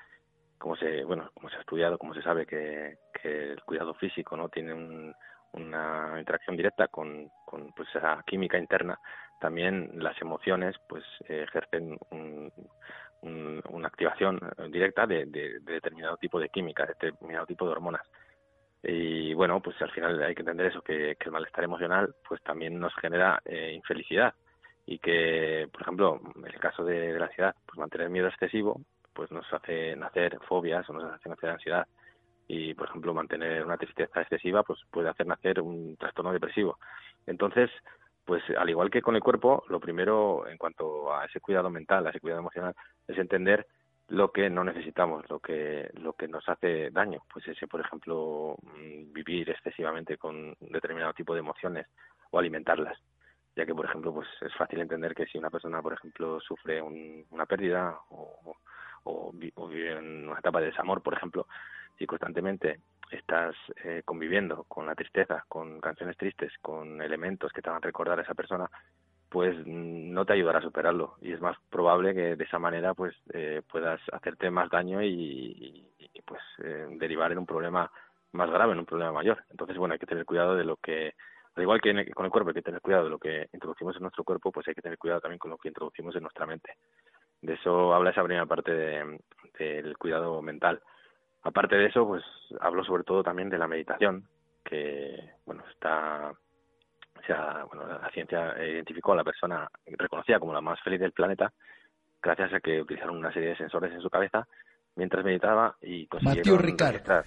[0.60, 4.38] como se bueno como se ha estudiado como se sabe que, que el cuidado físico
[4.38, 5.12] no tiene
[5.54, 9.00] una interacción directa con, con pues esa química interna
[9.41, 12.52] también las emociones pues ejercen un,
[13.23, 15.25] una activación directa de,
[15.62, 18.05] determinado tipo de química, de determinado tipo de hormonas.
[18.83, 22.77] Y bueno, pues al final hay que entender eso, que, el malestar emocional pues también
[22.79, 24.33] nos genera eh, infelicidad
[24.86, 28.81] y que, por ejemplo, en el caso de, la ansiedad, pues mantener miedo excesivo
[29.13, 31.88] pues nos hace nacer fobias o nos hace nacer ansiedad.
[32.47, 36.77] y, por ejemplo, mantener una tristeza excesiva pues puede hacer nacer un trastorno depresivo.
[37.25, 37.69] Entonces,
[38.25, 42.05] pues al igual que con el cuerpo, lo primero en cuanto a ese cuidado mental,
[42.05, 42.75] a ese cuidado emocional,
[43.07, 43.67] es entender
[44.09, 48.57] lo que no necesitamos, lo que lo que nos hace daño, pues ese, por ejemplo,
[48.62, 51.88] mm, vivir excesivamente con determinado tipo de emociones
[52.31, 52.97] o alimentarlas,
[53.55, 56.81] ya que, por ejemplo, pues es fácil entender que si una persona, por ejemplo, sufre
[56.81, 58.55] una pérdida o,
[59.03, 61.47] o, vive en una etapa de desamor, por ejemplo,
[61.97, 62.79] si constantemente
[63.12, 67.86] estás eh, conviviendo con la tristeza, con canciones tristes, con elementos que te van a
[67.86, 68.69] recordar a esa persona,
[69.29, 73.15] pues no te ayudará a superarlo y es más probable que de esa manera pues
[73.34, 75.89] eh, puedas hacerte más daño y,
[76.23, 77.91] pues eh, derivar en un problema
[78.32, 79.43] más grave, en un problema mayor.
[79.49, 81.15] Entonces, bueno, hay que tener cuidado de lo que,
[81.56, 84.03] al igual que con el cuerpo hay que tener cuidado de lo que introducimos en
[84.03, 86.77] nuestro cuerpo, pues hay que tener cuidado también con lo que introducimos en nuestra mente.
[87.41, 90.79] De eso habla esa primera parte del cuidado mental.
[91.43, 92.23] Aparte de eso, pues
[92.60, 94.27] hablo sobre todo también de la meditación,
[94.63, 96.34] que, bueno, está
[97.23, 101.13] o sea, bueno, la ciencia identificó a la persona reconocida como la más feliz del
[101.13, 101.53] planeta
[102.21, 104.47] gracias a que utilizaron una serie de sensores en su cabeza
[104.95, 107.25] mientras meditaba y consiguieron registrar.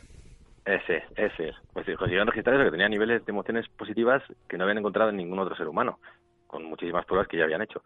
[0.64, 4.78] Ese, ese, pues consiguieron registrar eso que tenía niveles de emociones positivas que no habían
[4.78, 6.00] encontrado en ningún otro ser humano,
[6.46, 7.82] con muchísimas pruebas que ya habían hecho.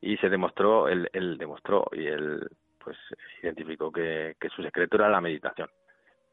[0.00, 2.48] Y se demostró, él, él demostró y él
[2.86, 2.96] pues
[3.42, 5.68] identificó que, su secreto era la meditación,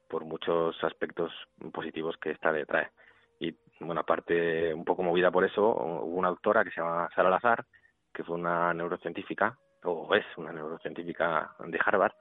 [0.07, 1.33] por muchos aspectos
[1.73, 2.91] positivos que esta le trae
[3.39, 7.31] y bueno, aparte un poco movida por eso, hubo una doctora que se llama Sara
[7.31, 7.65] Lazar,
[8.13, 12.13] que fue una neurocientífica, o es una neurocientífica de Harvard,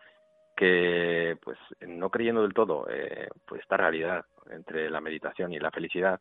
[0.56, 5.70] que pues no creyendo del todo eh, pues esta realidad entre la meditación y la
[5.70, 6.18] felicidad,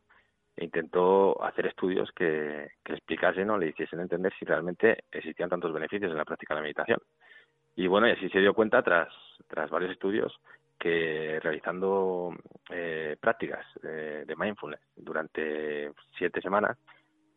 [0.58, 6.10] intentó hacer estudios que, que explicasen o le hiciesen entender si realmente existían tantos beneficios
[6.12, 7.00] en la práctica de la meditación.
[7.76, 9.08] Y bueno, y así se dio cuenta tras,
[9.48, 10.32] tras varios estudios
[10.78, 12.34] que realizando
[12.68, 16.76] eh, prácticas eh, de mindfulness durante siete semanas,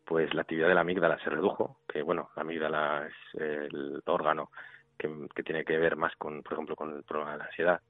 [0.03, 4.49] pues la actividad de la amígdala se redujo, que bueno, la amígdala es el órgano
[4.97, 7.81] que, tiene que ver más con, por ejemplo, con el problema de la ansiedad,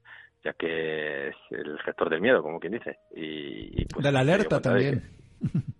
[0.44, 2.98] ya que es el gestor del miedo, como quien dice.
[3.14, 5.02] Y, pues, de la alerta también.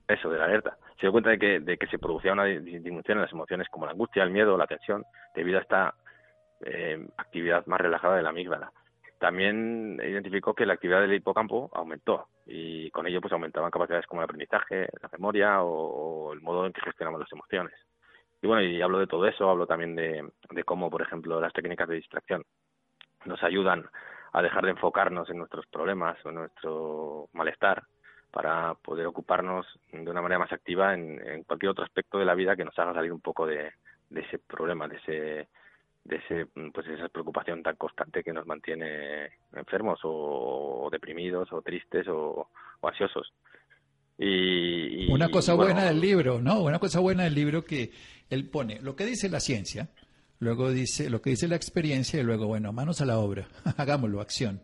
[0.09, 0.77] eso, de la alerta.
[0.95, 3.87] Se dio cuenta de que, de que se producía una disminución en las emociones como
[3.87, 5.95] la angustia, el miedo, la tensión, debido a esta
[6.65, 8.73] eh, actividad más relajada de la amígdala.
[9.19, 14.21] También identificó que la actividad del hipocampo aumentó y con ello pues aumentaban capacidades como
[14.21, 17.75] el aprendizaje, la memoria o, el modo en que gestionamos las emociones.
[18.43, 20.31] Y bueno, y hablo de todo eso, hablo también de,
[20.65, 22.45] cómo, por ejemplo, las técnicas de distracción
[23.25, 23.89] nos ayudan
[24.33, 27.85] a dejar de enfocarnos en nuestros problemas o en nuestro malestar
[28.31, 32.55] para poder ocuparnos de una manera más activa en, cualquier otro aspecto de la vida
[32.55, 33.73] que nos haga salir un poco de
[34.15, 35.49] ese problema, de ese
[36.07, 42.07] de ese, pues esa preocupación tan constante que nos mantiene enfermos o, deprimidos o tristes
[42.09, 42.49] o,
[42.83, 43.33] ansiosos.
[44.19, 46.63] Y, una cosa buena del libro, ¿no?
[46.63, 47.91] Una cosa buena del libro que
[48.31, 49.91] él pone lo que dice la ciencia,
[50.39, 54.21] luego dice lo que dice la experiencia y luego, bueno, manos a la obra, hagámoslo,
[54.21, 54.63] acción.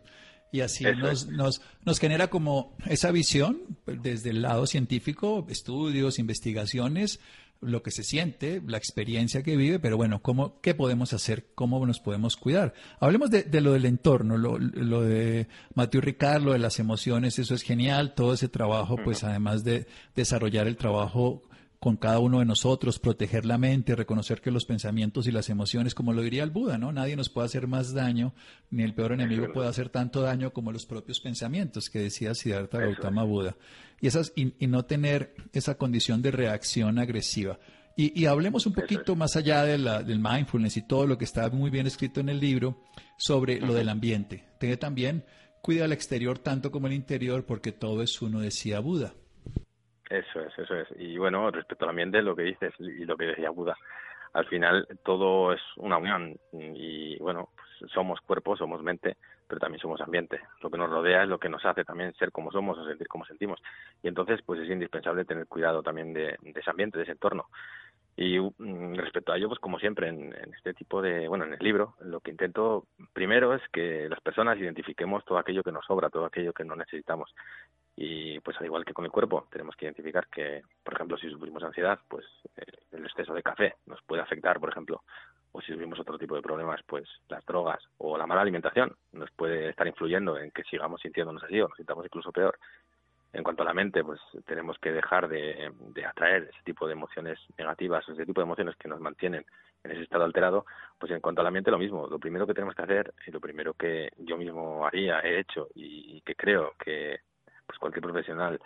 [0.51, 6.19] Y así nos, nos, nos genera como esa visión pues, desde el lado científico, estudios,
[6.19, 7.19] investigaciones,
[7.65, 11.47] lo que se siente, la experiencia que vive, pero bueno, ¿cómo, ¿qué podemos hacer?
[11.55, 12.73] ¿Cómo nos podemos cuidar?
[12.99, 17.55] Hablemos de, lo del entorno, lo, lo de Mateo Ricard, lo de las emociones, eso
[17.55, 21.41] es genial, todo ese trabajo, pues además de desarrollar el trabajo
[21.83, 25.93] con cada uno de nosotros, proteger la mente, reconocer que los pensamientos y las emociones,
[25.93, 26.93] como lo diría el Buda, ¿no?
[26.93, 28.33] Nadie nos puede hacer más daño,
[28.71, 32.79] ni el peor enemigo puede hacer tanto daño como los propios pensamientos, que decía Siddhartha
[32.79, 33.57] Gautama Buda.
[33.99, 37.59] Y, esas, y, no tener esa condición de reacción agresiva.
[37.97, 41.49] Y, hablemos un poquito más allá de la, del mindfulness y todo lo que está
[41.49, 42.81] muy bien escrito en el libro
[43.17, 44.45] sobre lo del ambiente.
[44.57, 45.25] Tiene también
[45.61, 49.15] cuida el exterior tanto como el interior, porque todo es uno, decía Buda.
[50.13, 50.87] Eso es, eso es.
[50.97, 53.75] Y bueno, respecto al ambiente, lo que dices y lo que decía Buda,
[54.33, 59.81] al final todo es una unión y bueno, pues somos cuerpo, somos mente, pero también
[59.81, 60.39] somos ambiente.
[60.61, 63.07] Lo que nos rodea es lo que nos hace también ser como somos o sentir
[63.07, 63.59] como sentimos.
[64.03, 67.47] Y entonces, pues es indispensable tener cuidado también de, de ese ambiente, de ese entorno.
[68.15, 71.59] Y mm, respecto a ello, pues como siempre en, este tipo de, bueno, en el
[71.59, 76.09] libro, lo que intento primero es que las personas identifiquemos todo aquello que nos sobra,
[76.09, 77.33] todo aquello que no necesitamos.
[77.95, 81.29] Y pues al igual que con el cuerpo, tenemos que identificar que, por ejemplo, si
[81.29, 82.25] sufrimos ansiedad, pues
[82.57, 85.03] eh, el exceso de café nos puede afectar, por ejemplo,
[85.51, 89.29] o si sufrimos otro tipo de problemas, pues las drogas o la mala alimentación nos
[89.31, 92.57] puede estar influyendo en que sigamos sintiéndonos así o nos sintamos incluso peor.
[93.31, 95.71] En cuanto a la mente, pues tenemos que dejar de,
[96.07, 99.45] atraer ese tipo de emociones negativas, ese tipo de emociones que nos mantienen
[99.83, 100.65] en ese estado alterado,
[100.99, 102.07] pues en cuanto a la mente lo mismo.
[102.07, 105.67] Lo primero que tenemos que hacer y lo primero que yo mismo haría, he hecho
[105.73, 107.21] y que creo que
[107.83, 108.57] cualquier profesional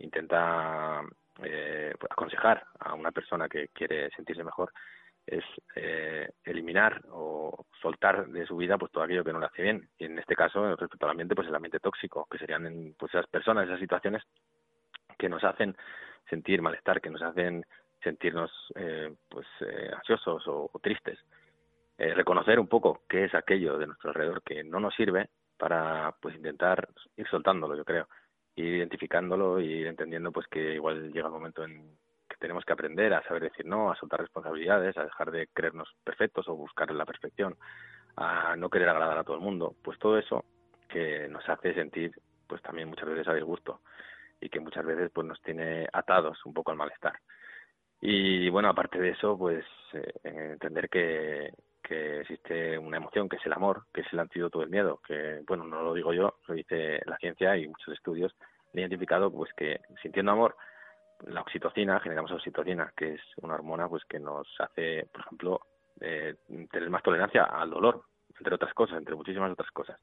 [0.00, 1.00] intenta
[1.42, 4.70] eh, aconsejar a una persona que quiere sentirse mejor
[5.26, 9.62] es eh, eliminar o soltar de su vida pues todo aquello que no le hace
[9.62, 9.88] bien.
[9.98, 13.26] Y en este caso respecto al ambiente pues el ambiente tóxico que serían pues esas
[13.28, 14.22] personas esas situaciones
[15.18, 15.74] que nos hacen
[16.28, 17.64] sentir malestar que nos hacen
[18.02, 21.18] sentirnos eh, pues eh, ansiosos o, tristes.
[21.96, 26.14] Eh, reconocer un poco qué es aquello de nuestro alrededor que no nos sirve para
[26.20, 28.06] pues intentar ir soltándolo yo creo
[28.56, 31.96] ir identificándolo y ir entendiendo pues que igual llega el momento en
[32.28, 35.94] que tenemos que aprender a saber decir no, a soltar responsabilidades, a dejar de creernos
[36.02, 37.56] perfectos o buscar la perfección,
[38.16, 40.44] a no querer agradar a todo el mundo, pues todo eso
[40.88, 42.12] que nos hace sentir
[42.46, 43.80] pues también muchas veces a disgusto
[44.40, 47.18] y que muchas veces pues nos tiene atados un poco al malestar.
[48.00, 51.52] Y bueno, aparte de eso, pues eh, entender que,
[51.86, 55.42] que existe una emoción que es el amor, que es el antídoto del miedo, que
[55.46, 58.34] bueno, no lo digo yo, lo dice la ciencia y muchos estudios
[58.72, 60.56] han identificado pues que sintiendo amor
[61.26, 65.60] la oxitocina, generamos oxitocina, que es una hormona pues que nos hace, por ejemplo,
[66.00, 66.34] eh,
[66.70, 68.02] tener más tolerancia al dolor,
[68.38, 69.98] entre otras cosas, entre muchísimas otras cosas.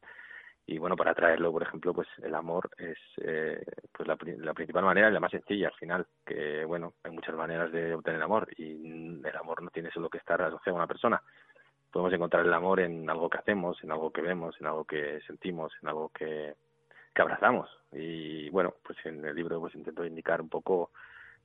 [0.65, 4.85] Y bueno, para atraerlo, por ejemplo, pues el amor es eh, pues la, la, principal
[4.85, 8.47] manera y la más sencilla al final, que bueno, hay muchas maneras de obtener amor
[8.57, 11.21] y el amor no tiene solo que estar asociado a una persona.
[11.93, 15.21] Podemos encontrar el amor en algo que hacemos, en algo que vemos, en algo que
[15.27, 16.55] sentimos, en algo que,
[17.13, 17.69] que abrazamos.
[17.91, 20.89] Y bueno, pues en el libro pues intento indicar un poco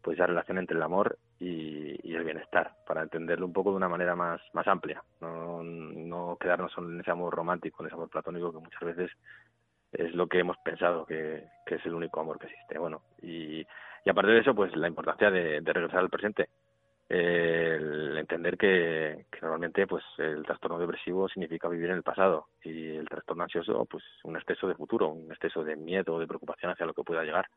[0.01, 3.91] pues esa relación entre el amor y, el bienestar, para entenderlo un poco de una
[3.91, 8.09] manera más, más amplia, no, no quedarnos solo en ese amor romántico, en ese amor
[8.09, 9.11] platónico que muchas veces
[9.93, 12.79] es lo que hemos pensado que, que es el único amor que existe.
[12.79, 13.61] Bueno, y,
[14.05, 16.49] y aparte de eso, pues la importancia de regresar al presente,
[17.09, 23.09] el entender que, normalmente pues el trastorno depresivo significa vivir en el pasado y el
[23.09, 26.93] trastorno ansioso pues un exceso de futuro, un exceso de miedo, de preocupación hacia lo
[26.93, 27.49] que pueda llegar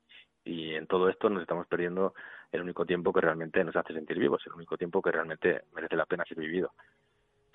[0.46, 2.14] y en todo esto nos estamos perdiendo
[2.52, 5.98] el único tiempo que realmente nos hace sentir vivos, el único tiempo que realmente merece
[5.98, 6.72] la pena ser vivido.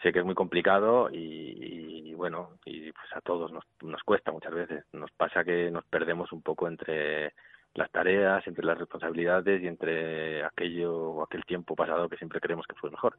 [0.02, 4.30] Sé que es muy complicado y, y bueno, y pues a todos nos, nos cuesta
[4.30, 4.85] muchas veces.
[4.92, 7.32] Nos pasa que nos perdemos un poco entre
[7.76, 12.66] las tareas, entre las responsabilidades y entre aquello o aquel tiempo pasado que siempre creemos
[12.66, 13.18] que fue mejor.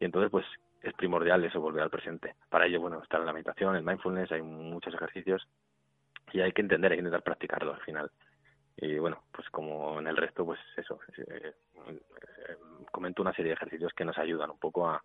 [0.00, 0.46] Y entonces, pues
[0.82, 2.34] es primordial eso, volver al presente.
[2.48, 5.46] Para ello, bueno, está la meditación, el mindfulness, hay muchos ejercicios
[6.32, 8.10] y hay que entender, hay que intentar practicarlo al final.
[8.76, 11.52] Y bueno, pues como en el resto, pues eso, eh,
[11.88, 12.56] eh,
[12.92, 15.02] comento una serie de ejercicios que nos ayudan un poco a,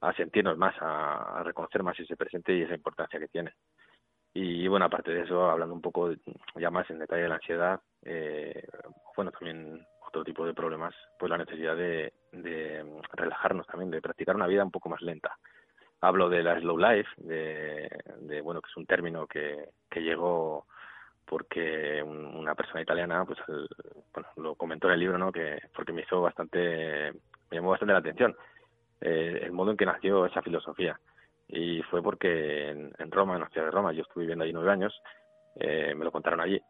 [0.00, 3.52] a sentirnos más, a reconocer más ese presente y esa importancia que tiene.
[4.32, 6.12] Y bueno, aparte de eso, hablando un poco
[6.54, 8.64] ya más en detalle de la ansiedad, eh,
[9.16, 14.36] bueno, también otro tipo de problemas, pues la necesidad de, de relajarnos también, de practicar
[14.36, 15.36] una vida un poco más lenta.
[16.00, 17.90] Hablo de la slow life, de,
[18.20, 20.66] de bueno, que es un término que, que llegó
[21.26, 23.38] porque una persona italiana, pues
[24.14, 25.30] bueno, lo comentó en el libro, ¿no?
[25.30, 27.12] Que porque me hizo bastante,
[27.50, 28.36] me llamó bastante la atención
[29.00, 30.98] eh, el modo en que nació esa filosofía
[31.52, 34.70] y fue porque en, Roma, en la ciudad de Roma, yo estuve viviendo allí nueve
[34.70, 35.02] años,
[35.56, 36.60] eh, me lo contaron allí,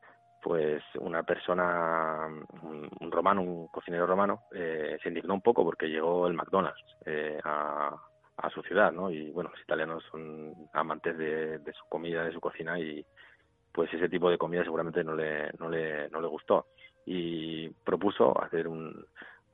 [0.43, 2.27] pues una persona,
[2.63, 7.39] un, romano, un cocinero romano, eh, se indignó un poco porque llegó el McDonald's eh,
[7.45, 7.95] a,
[8.39, 9.11] a su ciudad, ¿no?
[9.11, 13.05] Y bueno, los italianos son amantes de, de su comida, de su cocina y
[13.73, 16.67] pues ese tipo de comida seguramente no le, no le, no le gustó
[17.05, 19.05] y propuso hacer un,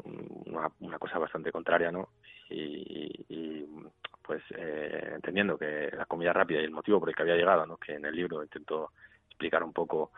[0.05, 2.09] una, una cosa bastante contraria, ¿no?
[2.49, 3.67] Y, y
[4.23, 7.65] pues eh, entendiendo que la comida rápida y el motivo por el que había llegado,
[7.65, 7.77] ¿no?
[7.77, 8.91] que en el libro intento
[9.29, 10.11] explicar un poco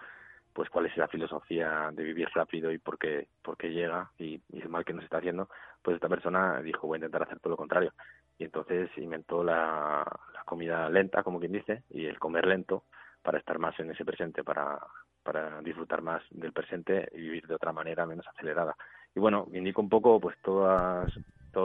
[0.52, 4.40] pues cuál es la filosofía de vivir rápido y por qué, por qué llega y,
[4.52, 5.48] el mal que nos está haciendo,
[5.82, 7.92] pues esta persona dijo voy a intentar hacer todo lo contrario.
[8.38, 12.84] Y entonces inventó la, la comida lenta, como quien dice, y el comer lento
[13.22, 14.78] para estar más en ese presente, para,
[15.22, 18.74] para disfrutar más del presente y vivir de otra manera menos acelerada.
[19.14, 21.12] Y bueno, indico un poco pues todas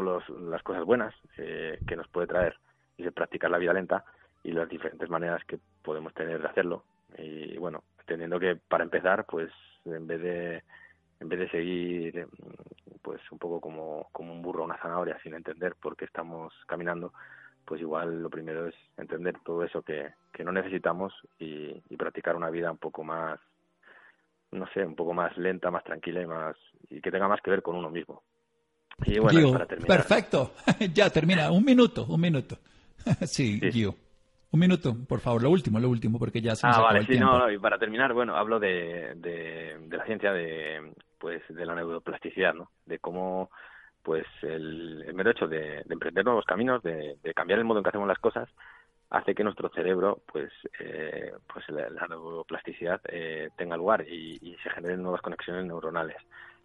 [0.02, 2.58] todas las cosas buenas eh, que nos puede traer
[2.98, 4.04] y de practicar la vida lenta
[4.44, 6.84] y las diferentes maneras que podemos tener de hacerlo.
[7.18, 9.52] Y bueno entendiendo que para empezar pues
[9.86, 10.64] en vez de
[11.20, 12.28] en vez de seguir
[13.02, 17.14] pues un poco como, como un burro una zanahoria sin entender por qué estamos caminando
[17.66, 22.36] pues igual lo primero es entender todo eso que, que no necesitamos y, y practicar
[22.36, 23.40] una vida un poco más
[24.52, 26.58] no sé un poco más lenta más tranquila y más
[26.90, 28.24] y que tenga más que ver con uno mismo
[29.06, 29.98] y bueno, para terminar.
[29.98, 30.54] Perfecto,
[30.94, 31.52] ya termina.
[31.52, 32.58] Un minuto, un minuto.
[33.26, 33.86] sí, sí.
[33.86, 37.00] Un minuto, por favor, lo último, lo último, porque ya se nos ah, acabó vale,
[37.00, 37.38] el sí, tiempo.
[37.40, 41.74] no, y para terminar, bueno, hablo de, de, de la ciencia de, pues, de la
[41.74, 42.70] neuroplasticidad, ¿no?
[42.86, 43.50] De cómo,
[44.04, 47.80] pues, el, el mero hecho de, de emprender nuevos caminos, de, de cambiar el modo
[47.80, 48.48] en que hacemos las cosas,
[49.10, 54.56] hace que nuestro cerebro, pues, eh, pues la, la neuroplasticidad eh, tenga lugar y, y
[54.62, 56.18] se generen nuevas conexiones neuronales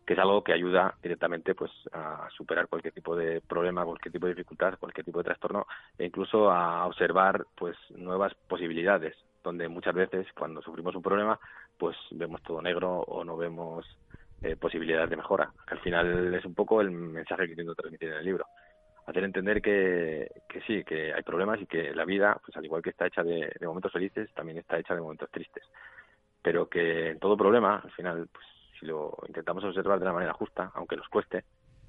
[0.08, 4.26] que es algo que ayuda directamente pues a superar cualquier tipo de problema, cualquier tipo
[4.26, 5.66] de dificultad, cualquier tipo de trastorno
[5.98, 11.38] e incluso a observar pues nuevas posibilidades, donde muchas veces cuando sufrimos un problema
[11.76, 13.84] pues vemos todo negro o no vemos
[14.40, 15.52] eh, posibilidades de mejora.
[15.66, 18.46] Al final es un poco el mensaje que intento transmitir en el libro.
[19.04, 22.80] Hacer entender que, que sí, que hay problemas y que la vida, pues al igual
[22.80, 25.64] que está hecha de, de momentos felices, también está hecha de momentos tristes.
[26.40, 28.46] Pero que en todo problema, al final, pues
[28.78, 31.44] si lo intentamos observar de la manera justa, aunque nos cueste,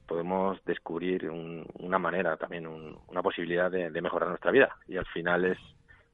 [0.07, 4.75] podemos descubrir un, una manera, también un, una posibilidad de, de, mejorar nuestra vida.
[4.87, 5.57] Y al final es,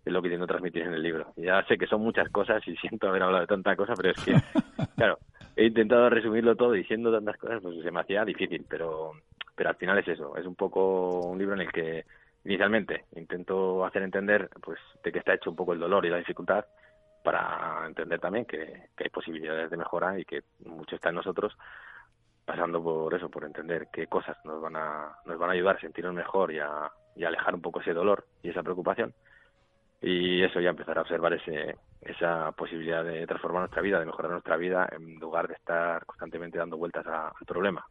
[0.03, 1.33] es lo que intento transmitir en el libro.
[1.38, 4.23] Ya sé que son muchas cosas y siento haber hablado de tanta cosa, pero es
[4.23, 4.33] que,
[4.95, 5.17] claro,
[5.55, 9.13] he intentado resumirlo todo diciendo tantas cosas, pues se me hacía difícil, pero,
[9.55, 10.35] pero al final es eso.
[10.35, 12.05] Es un poco un libro en el que
[12.43, 16.17] inicialmente intento hacer entender pues de qué está hecho un poco el dolor y la
[16.17, 16.65] dificultad
[17.25, 21.57] para entender también que, hay posibilidades de mejora y que mucho está en nosotros
[22.45, 25.81] pasando por eso por entender qué cosas nos van a nos van a ayudar a
[25.81, 29.11] sentirnos mejor y a, y alejar un poco ese dolor y esa preocupación
[30.03, 34.31] y eso ya empezar a observar ese esa posibilidad de transformar nuestra vida de mejorar
[34.31, 37.83] nuestra vida en lugar de estar constantemente dando vueltas al problema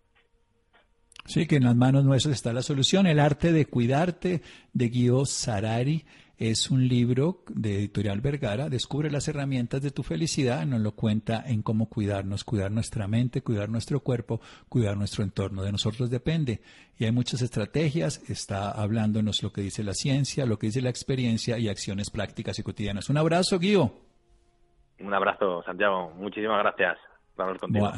[1.27, 3.07] Sí, que en las manos nuestras está la solución.
[3.07, 4.43] El arte de cuidarte
[4.75, 6.05] de Guido Sarari
[6.39, 8.69] es un libro de Editorial Vergara.
[8.69, 10.67] Descubre las herramientas de tu felicidad.
[10.67, 15.63] Nos lo cuenta en cómo cuidarnos, cuidar nuestra mente, cuidar nuestro cuerpo, cuidar nuestro entorno.
[15.63, 16.61] De nosotros depende.
[16.99, 18.29] Y hay muchas estrategias.
[18.29, 22.59] Está hablándonos lo que dice la ciencia, lo que dice la experiencia y acciones prácticas
[22.59, 23.09] y cotidianas.
[23.11, 23.93] Un abrazo, Guido.
[25.01, 26.11] Un abrazo, Santiago.
[26.17, 26.99] Muchísimas gracias
[27.37, 27.93] por hablar contigo.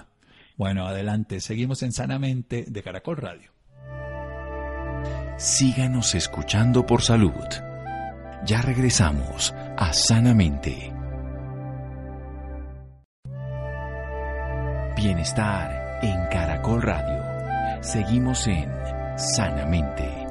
[0.57, 1.41] Bueno, adelante.
[1.41, 3.51] Seguimos en Sanamente de Caracol Radio.
[5.37, 7.76] Síganos escuchando por salud.
[8.45, 10.93] Ya regresamos a Sanamente.
[14.97, 17.83] Bienestar en Caracol Radio.
[17.83, 18.71] Seguimos en
[19.17, 20.27] Sanamente.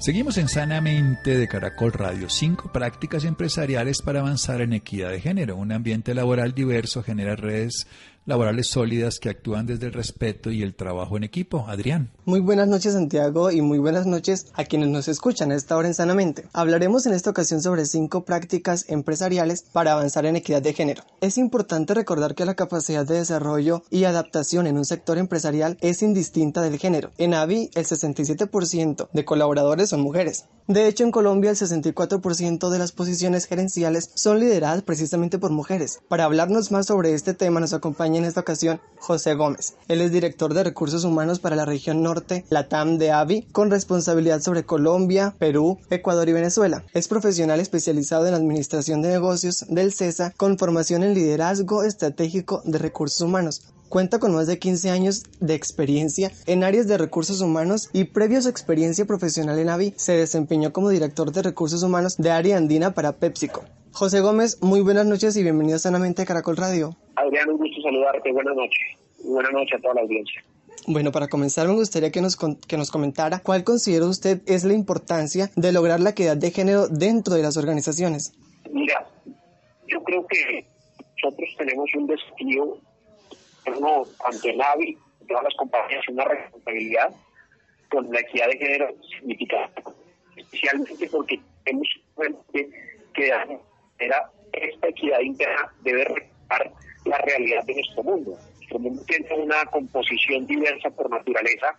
[0.00, 2.30] Seguimos en Sanamente de Caracol Radio.
[2.30, 5.56] Cinco prácticas empresariales para avanzar en equidad de género.
[5.56, 7.86] Un ambiente laboral diverso genera redes
[8.28, 11.64] laborales sólidas que actúan desde el respeto y el trabajo en equipo.
[11.66, 12.10] Adrián.
[12.26, 15.88] Muy buenas noches Santiago y muy buenas noches a quienes nos escuchan a esta hora
[15.88, 16.44] en Sanamente.
[16.52, 21.04] Hablaremos en esta ocasión sobre cinco prácticas empresariales para avanzar en equidad de género.
[21.22, 26.02] Es importante recordar que la capacidad de desarrollo y adaptación en un sector empresarial es
[26.02, 27.10] indistinta del género.
[27.16, 30.44] En AVI el 67% de colaboradores son mujeres.
[30.66, 36.00] De hecho, en Colombia el 64% de las posiciones gerenciales son lideradas precisamente por mujeres.
[36.08, 39.74] Para hablarnos más sobre este tema nos acompaña en esta ocasión José Gómez.
[39.88, 44.40] Él es director de recursos humanos para la región norte, Latam de AVI, con responsabilidad
[44.40, 46.84] sobre Colombia, Perú, Ecuador y Venezuela.
[46.92, 52.78] Es profesional especializado en administración de negocios del CESA con formación en liderazgo estratégico de
[52.78, 53.62] recursos humanos.
[53.88, 58.42] Cuenta con más de 15 años de experiencia en áreas de recursos humanos y previo
[58.42, 62.92] su experiencia profesional en AVI se desempeñó como director de recursos humanos de área andina
[62.92, 63.64] para PepsiCo.
[63.92, 66.96] José Gómez, muy buenas noches y bienvenido sanamente a Caracol Radio.
[67.16, 68.32] Adrián, un gusto saludarte.
[68.32, 68.80] Buenas noches.
[69.24, 70.44] Buenas noches a toda la audiencia.
[70.86, 74.74] Bueno, para comenzar me gustaría que nos, que nos comentara cuál considera usted es la
[74.74, 78.32] importancia de lograr la equidad de género dentro de las organizaciones.
[78.70, 79.06] Mira,
[79.86, 80.64] yo creo que
[81.22, 82.78] nosotros tenemos un desafío
[83.76, 84.96] uno, ante Navi,
[85.26, 87.14] todas las compañías, una responsabilidad
[87.90, 89.92] con la equidad de género significativa,
[90.36, 91.88] especialmente porque tenemos
[93.14, 93.32] que
[93.98, 96.72] era esta equidad interna debe reflejar
[97.04, 98.38] la realidad de nuestro mundo.
[98.56, 101.78] Nuestro mundo tiene una composición diversa por naturaleza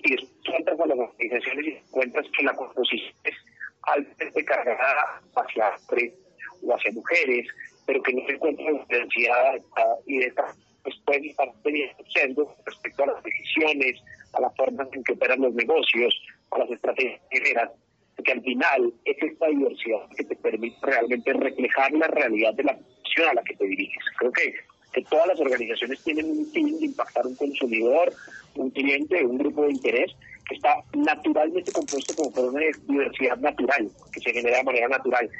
[0.00, 3.34] y encuentras a las organizaciones y encuentras que la composición es
[3.82, 6.14] altamente cargada hacia hombres
[6.62, 7.46] o hacia mujeres,
[7.86, 9.60] pero que no se encuentra diversidad
[10.06, 14.00] y de esta pues pueden estar teniendo respecto a las decisiones,
[14.32, 16.14] a las formas en que operan los negocios,
[16.50, 17.20] a las estrategias
[18.24, 22.76] que al final es esta diversidad que te permite realmente reflejar la realidad de la
[22.76, 24.04] posición a la que te diriges.
[24.18, 24.54] Creo que,
[24.92, 28.12] que todas las organizaciones tienen un fin de impactar un consumidor,
[28.56, 30.12] un cliente, un grupo de interés
[30.48, 35.30] que está naturalmente compuesto como por una diversidad natural, que se genera de manera natural.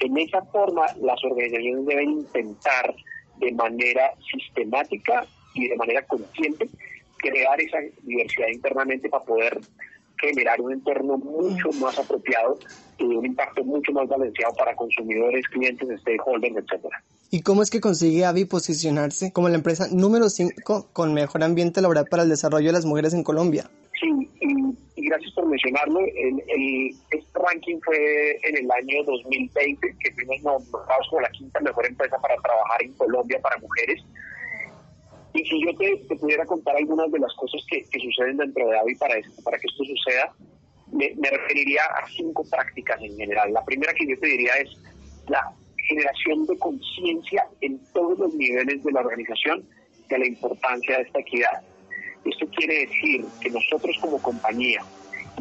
[0.00, 2.94] En esa forma, las organizaciones deben intentar
[3.38, 6.68] de manera sistemática y de manera consciente
[7.16, 9.58] crear esa diversidad internamente para poder
[10.20, 12.58] generar un entorno mucho más apropiado
[12.98, 17.02] y un impacto mucho más balanceado para consumidores, clientes, stakeholders, etcétera.
[17.30, 21.82] ¿Y cómo es que consigue AVI posicionarse como la empresa número 5 con mejor ambiente
[21.82, 23.68] laboral para el desarrollo de las mujeres en Colombia?
[24.00, 24.08] Sí,
[24.40, 26.00] y, gracias por mencionarlo.
[26.00, 31.86] El, este ranking fue en el año 2020, que fuimos nombrados como la quinta mejor
[31.86, 34.02] empresa para trabajar en Colombia para mujeres.
[35.38, 38.94] Y si yo te, pudiera contar algunas de las cosas que, suceden dentro de AVI
[38.96, 39.14] para,
[39.44, 40.34] para que esto suceda,
[40.90, 43.52] me, referiría a cinco prácticas en general.
[43.52, 44.70] La primera que yo te diría es
[45.28, 45.54] la
[45.86, 49.64] generación de conciencia en todos los niveles de la organización
[50.08, 51.62] de la importancia de esta equidad.
[52.24, 54.82] Esto quiere decir que nosotros como compañía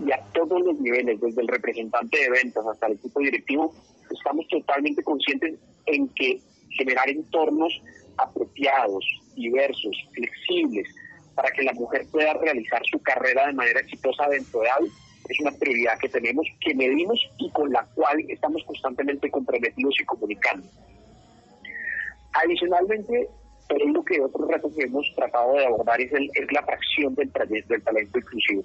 [0.06, 3.74] y a todos los niveles, desde el representante de ventas hasta el equipo directivo,
[4.12, 5.56] estamos totalmente conscientes
[5.88, 6.40] en que
[6.78, 7.82] generar entornos
[8.18, 9.06] apropiados,
[9.36, 10.88] diversos, flexibles,
[11.36, 14.90] para que la mujer pueda realizar su carrera de manera exitosa dentro de algo,
[15.30, 20.06] es una prioridad que tenemos, que medimos y con la cual estamos constantemente comprometidos y
[20.06, 20.68] comunicando.
[22.34, 23.28] Adicionalmente,
[23.68, 27.32] creo que otro reto que hemos tratado de abordar es, el, es la fracción del,
[27.68, 28.64] del talento inclusivo.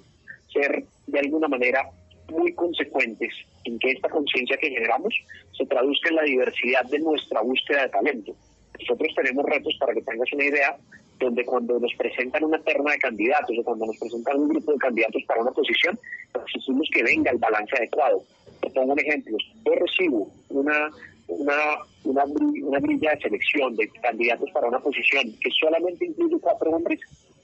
[0.51, 1.89] Ser de alguna manera
[2.31, 3.33] muy consecuentes
[3.65, 5.13] en que esta conciencia que generamos
[5.57, 8.35] se traduzca en la diversidad de nuestra búsqueda de talento.
[8.79, 10.77] Nosotros tenemos retos, para que tengas una idea,
[11.19, 14.77] donde cuando nos presentan una terna de candidatos o cuando nos presentan un grupo de
[14.77, 15.97] candidatos para una posición,
[16.45, 18.23] exigimos que venga el balance adecuado.
[18.61, 19.37] Te pongo un ejemplo.
[19.65, 20.89] Yo recibo una,
[21.27, 21.55] una,
[22.03, 26.99] una, una grilla de selección de candidatos para una posición que solamente incluye cuatro hombres.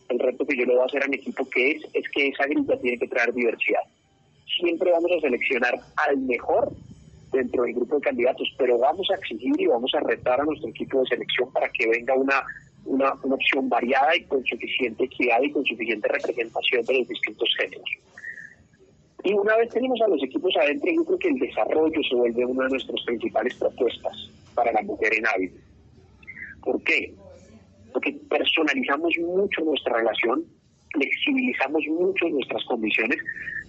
[0.09, 2.29] El reto que yo le voy a hacer a mi equipo que es, es que
[2.29, 3.81] esa grilla tiene que traer diversidad.
[4.59, 6.71] Siempre vamos a seleccionar al mejor
[7.39, 10.69] dentro del grupo de candidatos, pero vamos a exigir y vamos a retar a nuestro
[10.69, 12.43] equipo de selección para que venga una
[12.85, 17.89] una, opción variada y con suficiente equidad y con suficiente representación de los distintos géneros.
[19.23, 22.45] Y una vez tenemos a los equipos adentro, yo creo que el desarrollo se vuelve
[22.45, 25.59] una de nuestras principales propuestas para la mujer en hábito.
[26.63, 27.13] ¿Por qué?
[27.91, 30.45] Porque personalizamos mucho nuestra relación,
[30.93, 33.19] flexibilizamos mucho nuestras condiciones,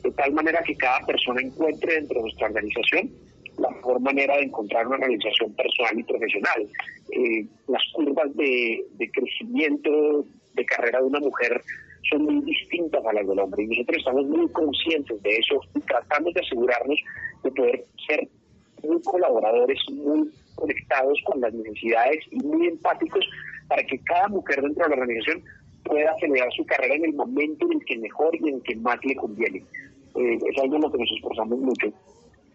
[0.03, 3.11] de tal manera que cada persona encuentre dentro de nuestra organización
[3.61, 6.69] la mejor manera de encontrar una realización personal y profesional.
[7.13, 11.61] Eh, las curvas de, crecimiento de carrera de una mujer
[12.11, 15.81] son muy distintas a las del hombre y nosotros estamos muy conscientes de eso y
[15.81, 16.99] tratamos de asegurarnos
[17.45, 18.29] de poder ser
[18.83, 23.25] muy colaboradores, muy conectados con las necesidades y muy empáticos
[23.69, 25.45] para que cada mujer dentro de la organización
[25.85, 28.77] pueda acelerar su carrera en el momento en el que mejor y en el que
[28.77, 29.63] más le conviene.
[30.17, 31.93] Eh, es algo en lo que nos esforzamos mucho.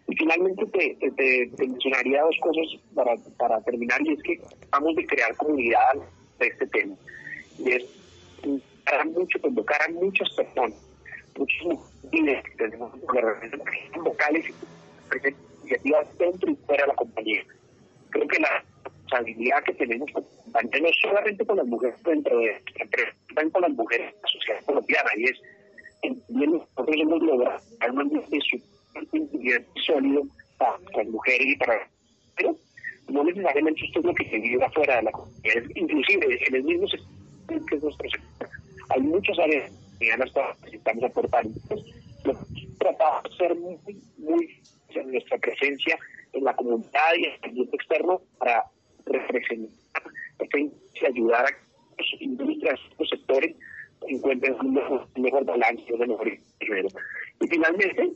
[0.08, 4.40] Y finalmente te, mencionaría dos cosas para, para terminar, y es que
[4.70, 5.94] vamos de crear comunidad
[6.38, 6.94] de este tema.
[7.58, 7.84] Y es
[9.06, 10.74] mucho, convocar a muchas personas,
[11.36, 11.78] muchos
[12.12, 15.28] líderes que tenemos vocales y
[15.60, 17.44] iniciativas dentro y fuera de la compañía.
[18.10, 23.50] Creo que la responsabilidad que tenemos no solamente con las mujeres dentro de pero también
[23.50, 25.40] con las mujeres la sociedad colombiana, y es,
[26.28, 28.38] nosotros hemos logrado un ambiente
[29.86, 30.22] sólido
[30.58, 31.88] para las mujeres y para
[32.36, 32.56] pero
[33.08, 36.64] no necesariamente esto es lo que se vive afuera de la comunidad, inclusive en el
[36.64, 38.48] mismo sector que es nuestro sector.
[38.90, 41.46] Hay muchas áreas que necesitamos aportar.
[41.46, 41.94] Entonces,
[42.78, 43.78] tratamos de ser muy,
[44.18, 45.98] muy en nuestra presencia
[46.32, 48.64] en la comunidad y en el ambiente externo para
[49.06, 49.76] representar
[50.58, 53.56] y ayudar a que las industrias, los sectores
[54.08, 58.12] encuentren un mejor, mejor balance, un mejor Y finalmente,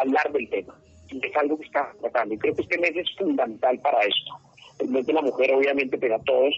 [0.00, 0.74] hablar del tema.
[1.10, 2.34] Es algo que está tratando.
[2.34, 4.32] Y creo que este mes es fundamental para esto.
[4.78, 6.54] El mes de la mujer, obviamente, pero a todos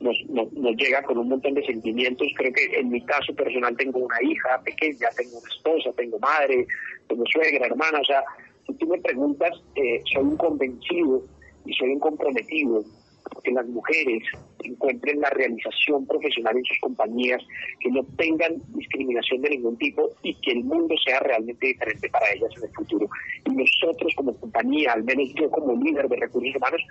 [0.00, 2.28] nos, nos, llega con un montón de sentimientos.
[2.36, 6.66] Creo que en mi caso personal tengo una hija pequeña, tengo una esposa, tengo madre,
[7.08, 8.00] tengo suegra, hermana.
[8.00, 8.22] O sea,
[8.66, 11.22] si tú me preguntas, eh, soy un convencido
[11.64, 12.84] y soy un comprometido
[13.44, 14.22] que las mujeres
[14.64, 17.42] encuentren la realización profesional en sus compañías,
[17.80, 22.32] que no tengan discriminación de ningún tipo y que el mundo sea realmente diferente para
[22.32, 23.08] ellas en el futuro.
[23.44, 26.82] Y nosotros como compañía, al menos yo como líder de recursos humanos,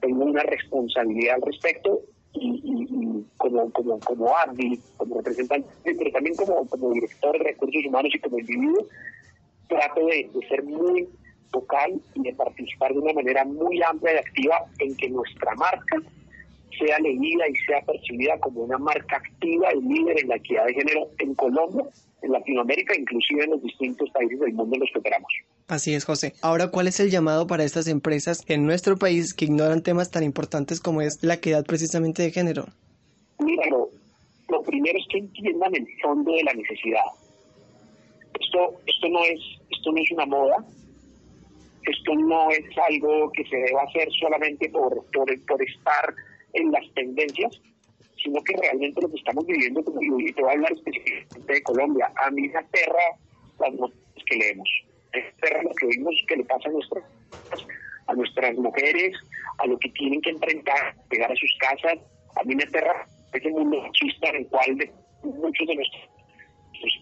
[0.00, 2.02] tengo una responsabilidad al respecto
[2.34, 4.26] y, como, como, como
[4.96, 8.86] como representante, pero también como, como director de recursos humanos y como individuo,
[9.68, 11.08] trato de ser muy
[11.52, 15.96] local y de participar de una manera muy amplia y activa en que nuestra marca
[16.78, 20.74] sea leída y sea percibida como una marca activa y líder en la equidad de
[20.74, 21.84] género en Colombia,
[22.22, 25.32] en Latinoamérica, inclusive en los distintos países del mundo en los que operamos.
[25.68, 26.34] Así es, José.
[26.42, 30.22] Ahora, ¿cuál es el llamado para estas empresas en nuestro país que ignoran temas tan
[30.22, 32.66] importantes como es la equidad precisamente de género?
[33.38, 33.88] Mira, lo,
[34.48, 37.04] lo primero es que entiendan el fondo de la necesidad.
[38.40, 39.40] Esto, esto no es,
[39.70, 40.56] esto no es una moda,
[41.90, 46.14] esto no es algo que se deba hacer solamente por, por, por estar
[46.54, 47.60] en las tendencias,
[48.22, 52.12] sino que realmente lo que estamos viviendo, y te voy a hablar específicamente de Colombia,
[52.16, 53.04] a mí me aterra
[53.60, 54.68] las noticias que leemos,
[55.12, 57.04] me aterra lo que vimos que le pasa a nuestras,
[58.06, 59.12] a nuestras mujeres,
[59.58, 61.98] a lo que tienen que enfrentar, pegar a sus casas,
[62.36, 64.90] a mí me aterra ese mundo machista en el cual
[65.22, 66.02] muchos de nuestros,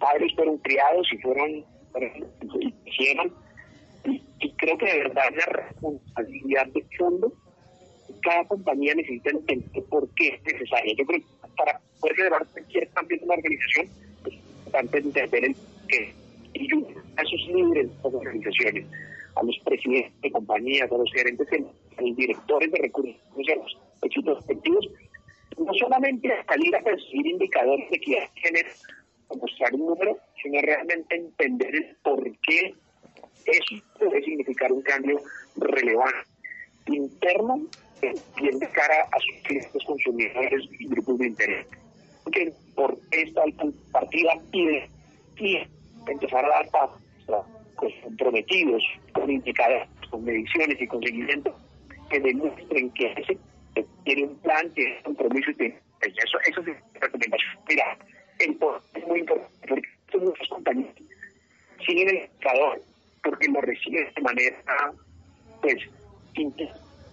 [0.00, 3.32] padres fueron criados y fueron, y hicieron,
[4.04, 7.32] y, creo que de verdad la responsabilidad de fondo
[8.22, 10.94] cada compañía necesita entender por qué es necesaria.
[10.96, 11.26] Yo creo que
[11.56, 13.86] para poder llevar cualquier cambio en una organización
[14.26, 15.56] es importante entender el
[15.88, 16.14] qué.
[16.54, 16.68] Y
[17.16, 18.86] a esos líderes de las organizaciones,
[19.34, 23.78] a los presidentes de compañías, a los gerentes, a los directores de recursos, a los
[24.02, 24.88] equipos efectivos,
[25.58, 28.68] no solamente salir a percibir indicadores de que género
[29.28, 32.74] o mostrar un número, sino realmente entender el por qué
[33.46, 35.20] eso puede significar un cambio
[35.56, 36.28] relevante
[36.86, 37.60] interno
[38.36, 41.66] bien de cara a sus clientes consumidores y grupos de interés.
[42.32, 43.42] Que por esta
[43.92, 44.88] partida pide,
[45.36, 45.68] pide
[46.06, 47.00] empezar a dar pasos
[47.76, 48.82] pues, comprometidos
[49.12, 51.54] con indicadores, con mediciones y con seguimiento
[52.10, 53.38] que demuestren que ese
[54.04, 57.52] tiene un plan, tiene un compromiso y tiene eso, eso es recomendación.
[57.68, 57.96] Mira,
[58.38, 60.94] es muy importante porque muchas compañías
[61.86, 62.82] siguen el indicador
[63.22, 64.56] porque lo reciben de manera
[65.60, 65.76] pues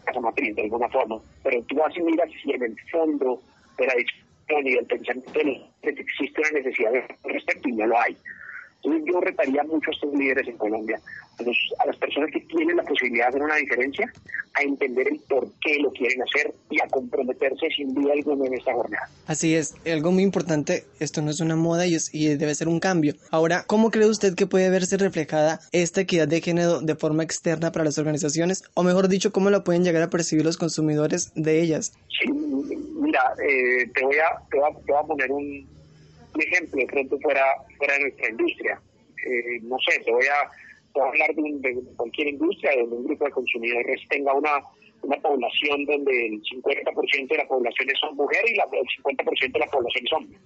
[0.06, 3.42] casa matriz de alguna forma, pero tú vas y miras si en el fondo
[3.78, 5.40] de la discusión y del pensamiento
[5.84, 8.18] existe una necesidad de respecto y no lo hay.
[8.84, 11.00] Entonces yo retaría mucho a estos líderes en Colombia,
[11.38, 14.12] a, las personas que tienen la posibilidad de hacer una diferencia,
[14.54, 18.54] a entender el por qué lo quieren hacer y a comprometerse sin duda alguna en
[18.54, 19.10] esta jornada.
[19.28, 22.80] Así es, algo muy importante, esto no es una moda y, y debe ser un
[22.80, 23.16] cambio.
[23.32, 27.72] Ahora, ¿cómo cree usted que puede verse reflejada esta equidad de género de forma externa
[27.72, 28.64] para las organizaciones?
[28.76, 31.94] O mejor dicho, ¿cómo la pueden llegar a percibir los consumidores de ellas?
[32.08, 35.79] Sí, mira, eh, te, voy a, te, voy a, te voy a poner un,
[36.40, 37.44] un ejemplo de pronto fuera,
[37.78, 38.82] fuera de nuestra industria.
[39.26, 44.02] Eh, no sé, te voy a hablar de, cualquier industria donde un grupo de consumidores
[44.10, 44.64] tenga una,
[45.04, 49.60] una población donde el 50% de la población son mujeres y la, el 50% de
[49.60, 50.40] la población es hombre.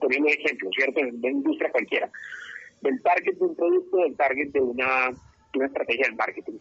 [0.00, 1.00] Poniendo un ejemplo, ¿cierto?
[1.00, 2.10] En una industria cualquiera.
[2.80, 6.58] Del target de un producto, del target de una, de una estrategia de marketing.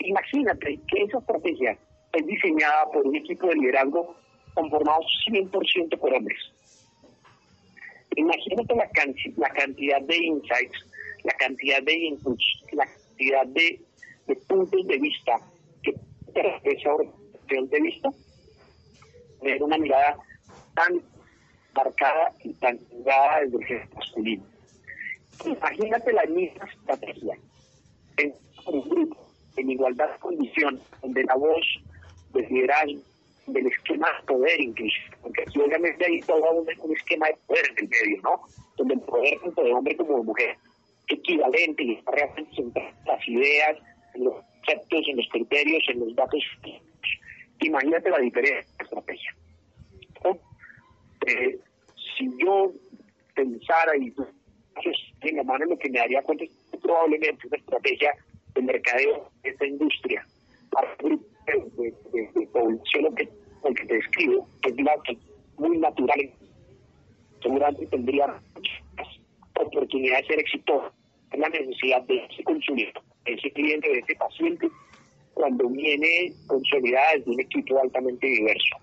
[0.00, 1.78] Imagínate que esa estrategia
[2.12, 4.14] es diseñada por un equipo de liderazgo
[4.54, 6.38] conformado 100% por hombres.
[8.16, 8.88] Imagínate la,
[9.36, 10.84] la cantidad de insights
[11.24, 13.80] la cantidad de inputs, la cantidad de,
[14.46, 15.40] puntos de vista
[15.82, 15.94] que
[16.64, 18.08] esa orientación de vista,
[19.40, 20.16] tener una mirada
[20.74, 21.02] tan
[21.74, 24.44] marcada y tan jugada desde el masculino.
[25.44, 27.38] Imagínate la misma estrategia
[28.16, 28.34] en
[28.66, 31.66] un grupo en igualdad de condición, donde la voz
[32.32, 33.00] del liderazgo,
[33.52, 37.84] del esquema de poder incluso, porque obviamente hay todo un, un esquema de poder en
[37.84, 38.42] el medio, ¿no?
[38.76, 40.56] Donde el poder tanto de hombre como de mujer
[41.08, 43.76] equivalente y está realmente las ideas,
[44.14, 44.34] en los
[44.64, 46.42] conceptos, en los criterios, en los datos.
[47.60, 49.36] Imagínate la diferencia de estrategia.
[51.26, 51.58] Eh,
[52.16, 52.72] si yo
[53.34, 54.14] pensara y
[55.22, 58.12] en la mano lo que me daría cuenta es probablemente una estrategia
[58.54, 60.26] de mercadeo de esta industria
[60.70, 61.18] para el
[61.76, 63.28] de, de, de, población que,
[63.74, 64.70] que te describo, que
[65.12, 65.18] es
[65.56, 66.30] muy natural,
[69.54, 70.92] oportunidad de ser exitoso
[71.36, 74.68] la necesidad de ese consumidor, de ese cliente, de ese paciente,
[75.34, 78.76] cuando viene consolidada desde un equipo altamente diverso,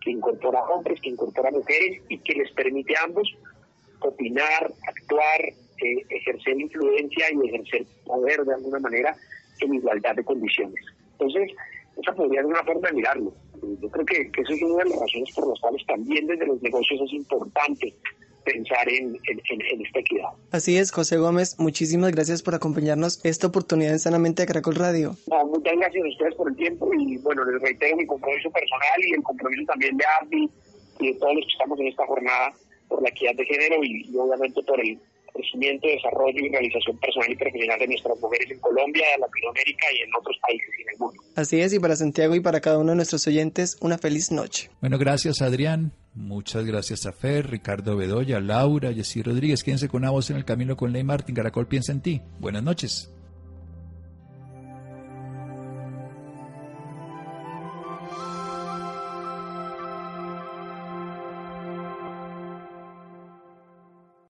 [0.00, 3.34] que incorpora hombres, que incorpora mujeres y que les permite a ambos
[4.00, 9.16] opinar, actuar, eh, ejercer influencia y ejercer poder de alguna manera
[9.60, 10.84] en igualdad de condiciones.
[11.12, 11.52] Entonces,
[12.00, 13.32] esa podría ser una forma de mirarlo.
[13.80, 16.46] Yo creo que, que esa es una de las razones por las cuales también desde
[16.46, 17.94] los negocios es importante
[18.44, 20.28] pensar en, esta equidad.
[20.50, 25.16] Así es, José Gómez, muchísimas gracias por acompañarnos esta oportunidad en Sanamente de Caracol Radio.
[25.46, 29.14] muchas gracias a ustedes por el tiempo y bueno, les reitero mi compromiso personal y
[29.14, 30.50] el compromiso también de ABI
[31.00, 32.52] y de todos los que estamos en esta jornada
[32.88, 34.98] por la equidad de género y, obviamente por el
[35.32, 40.02] crecimiento, desarrollo y realización personal y profesional de nuestras mujeres en Colombia, en Latinoamérica y
[40.02, 41.22] en otros países y en el mundo.
[41.36, 44.70] Así es, y para Santiago y para cada uno de nuestros oyentes, una feliz noche.
[44.80, 45.92] Bueno, gracias Adrián.
[46.14, 49.64] Muchas gracias a Fer, Ricardo Bedoya, Laura, Jessy Rodríguez.
[49.64, 51.34] Quédense con una voz en el camino con Ley Martín.
[51.34, 52.22] Caracol piensa en ti.
[52.38, 53.10] Buenas noches.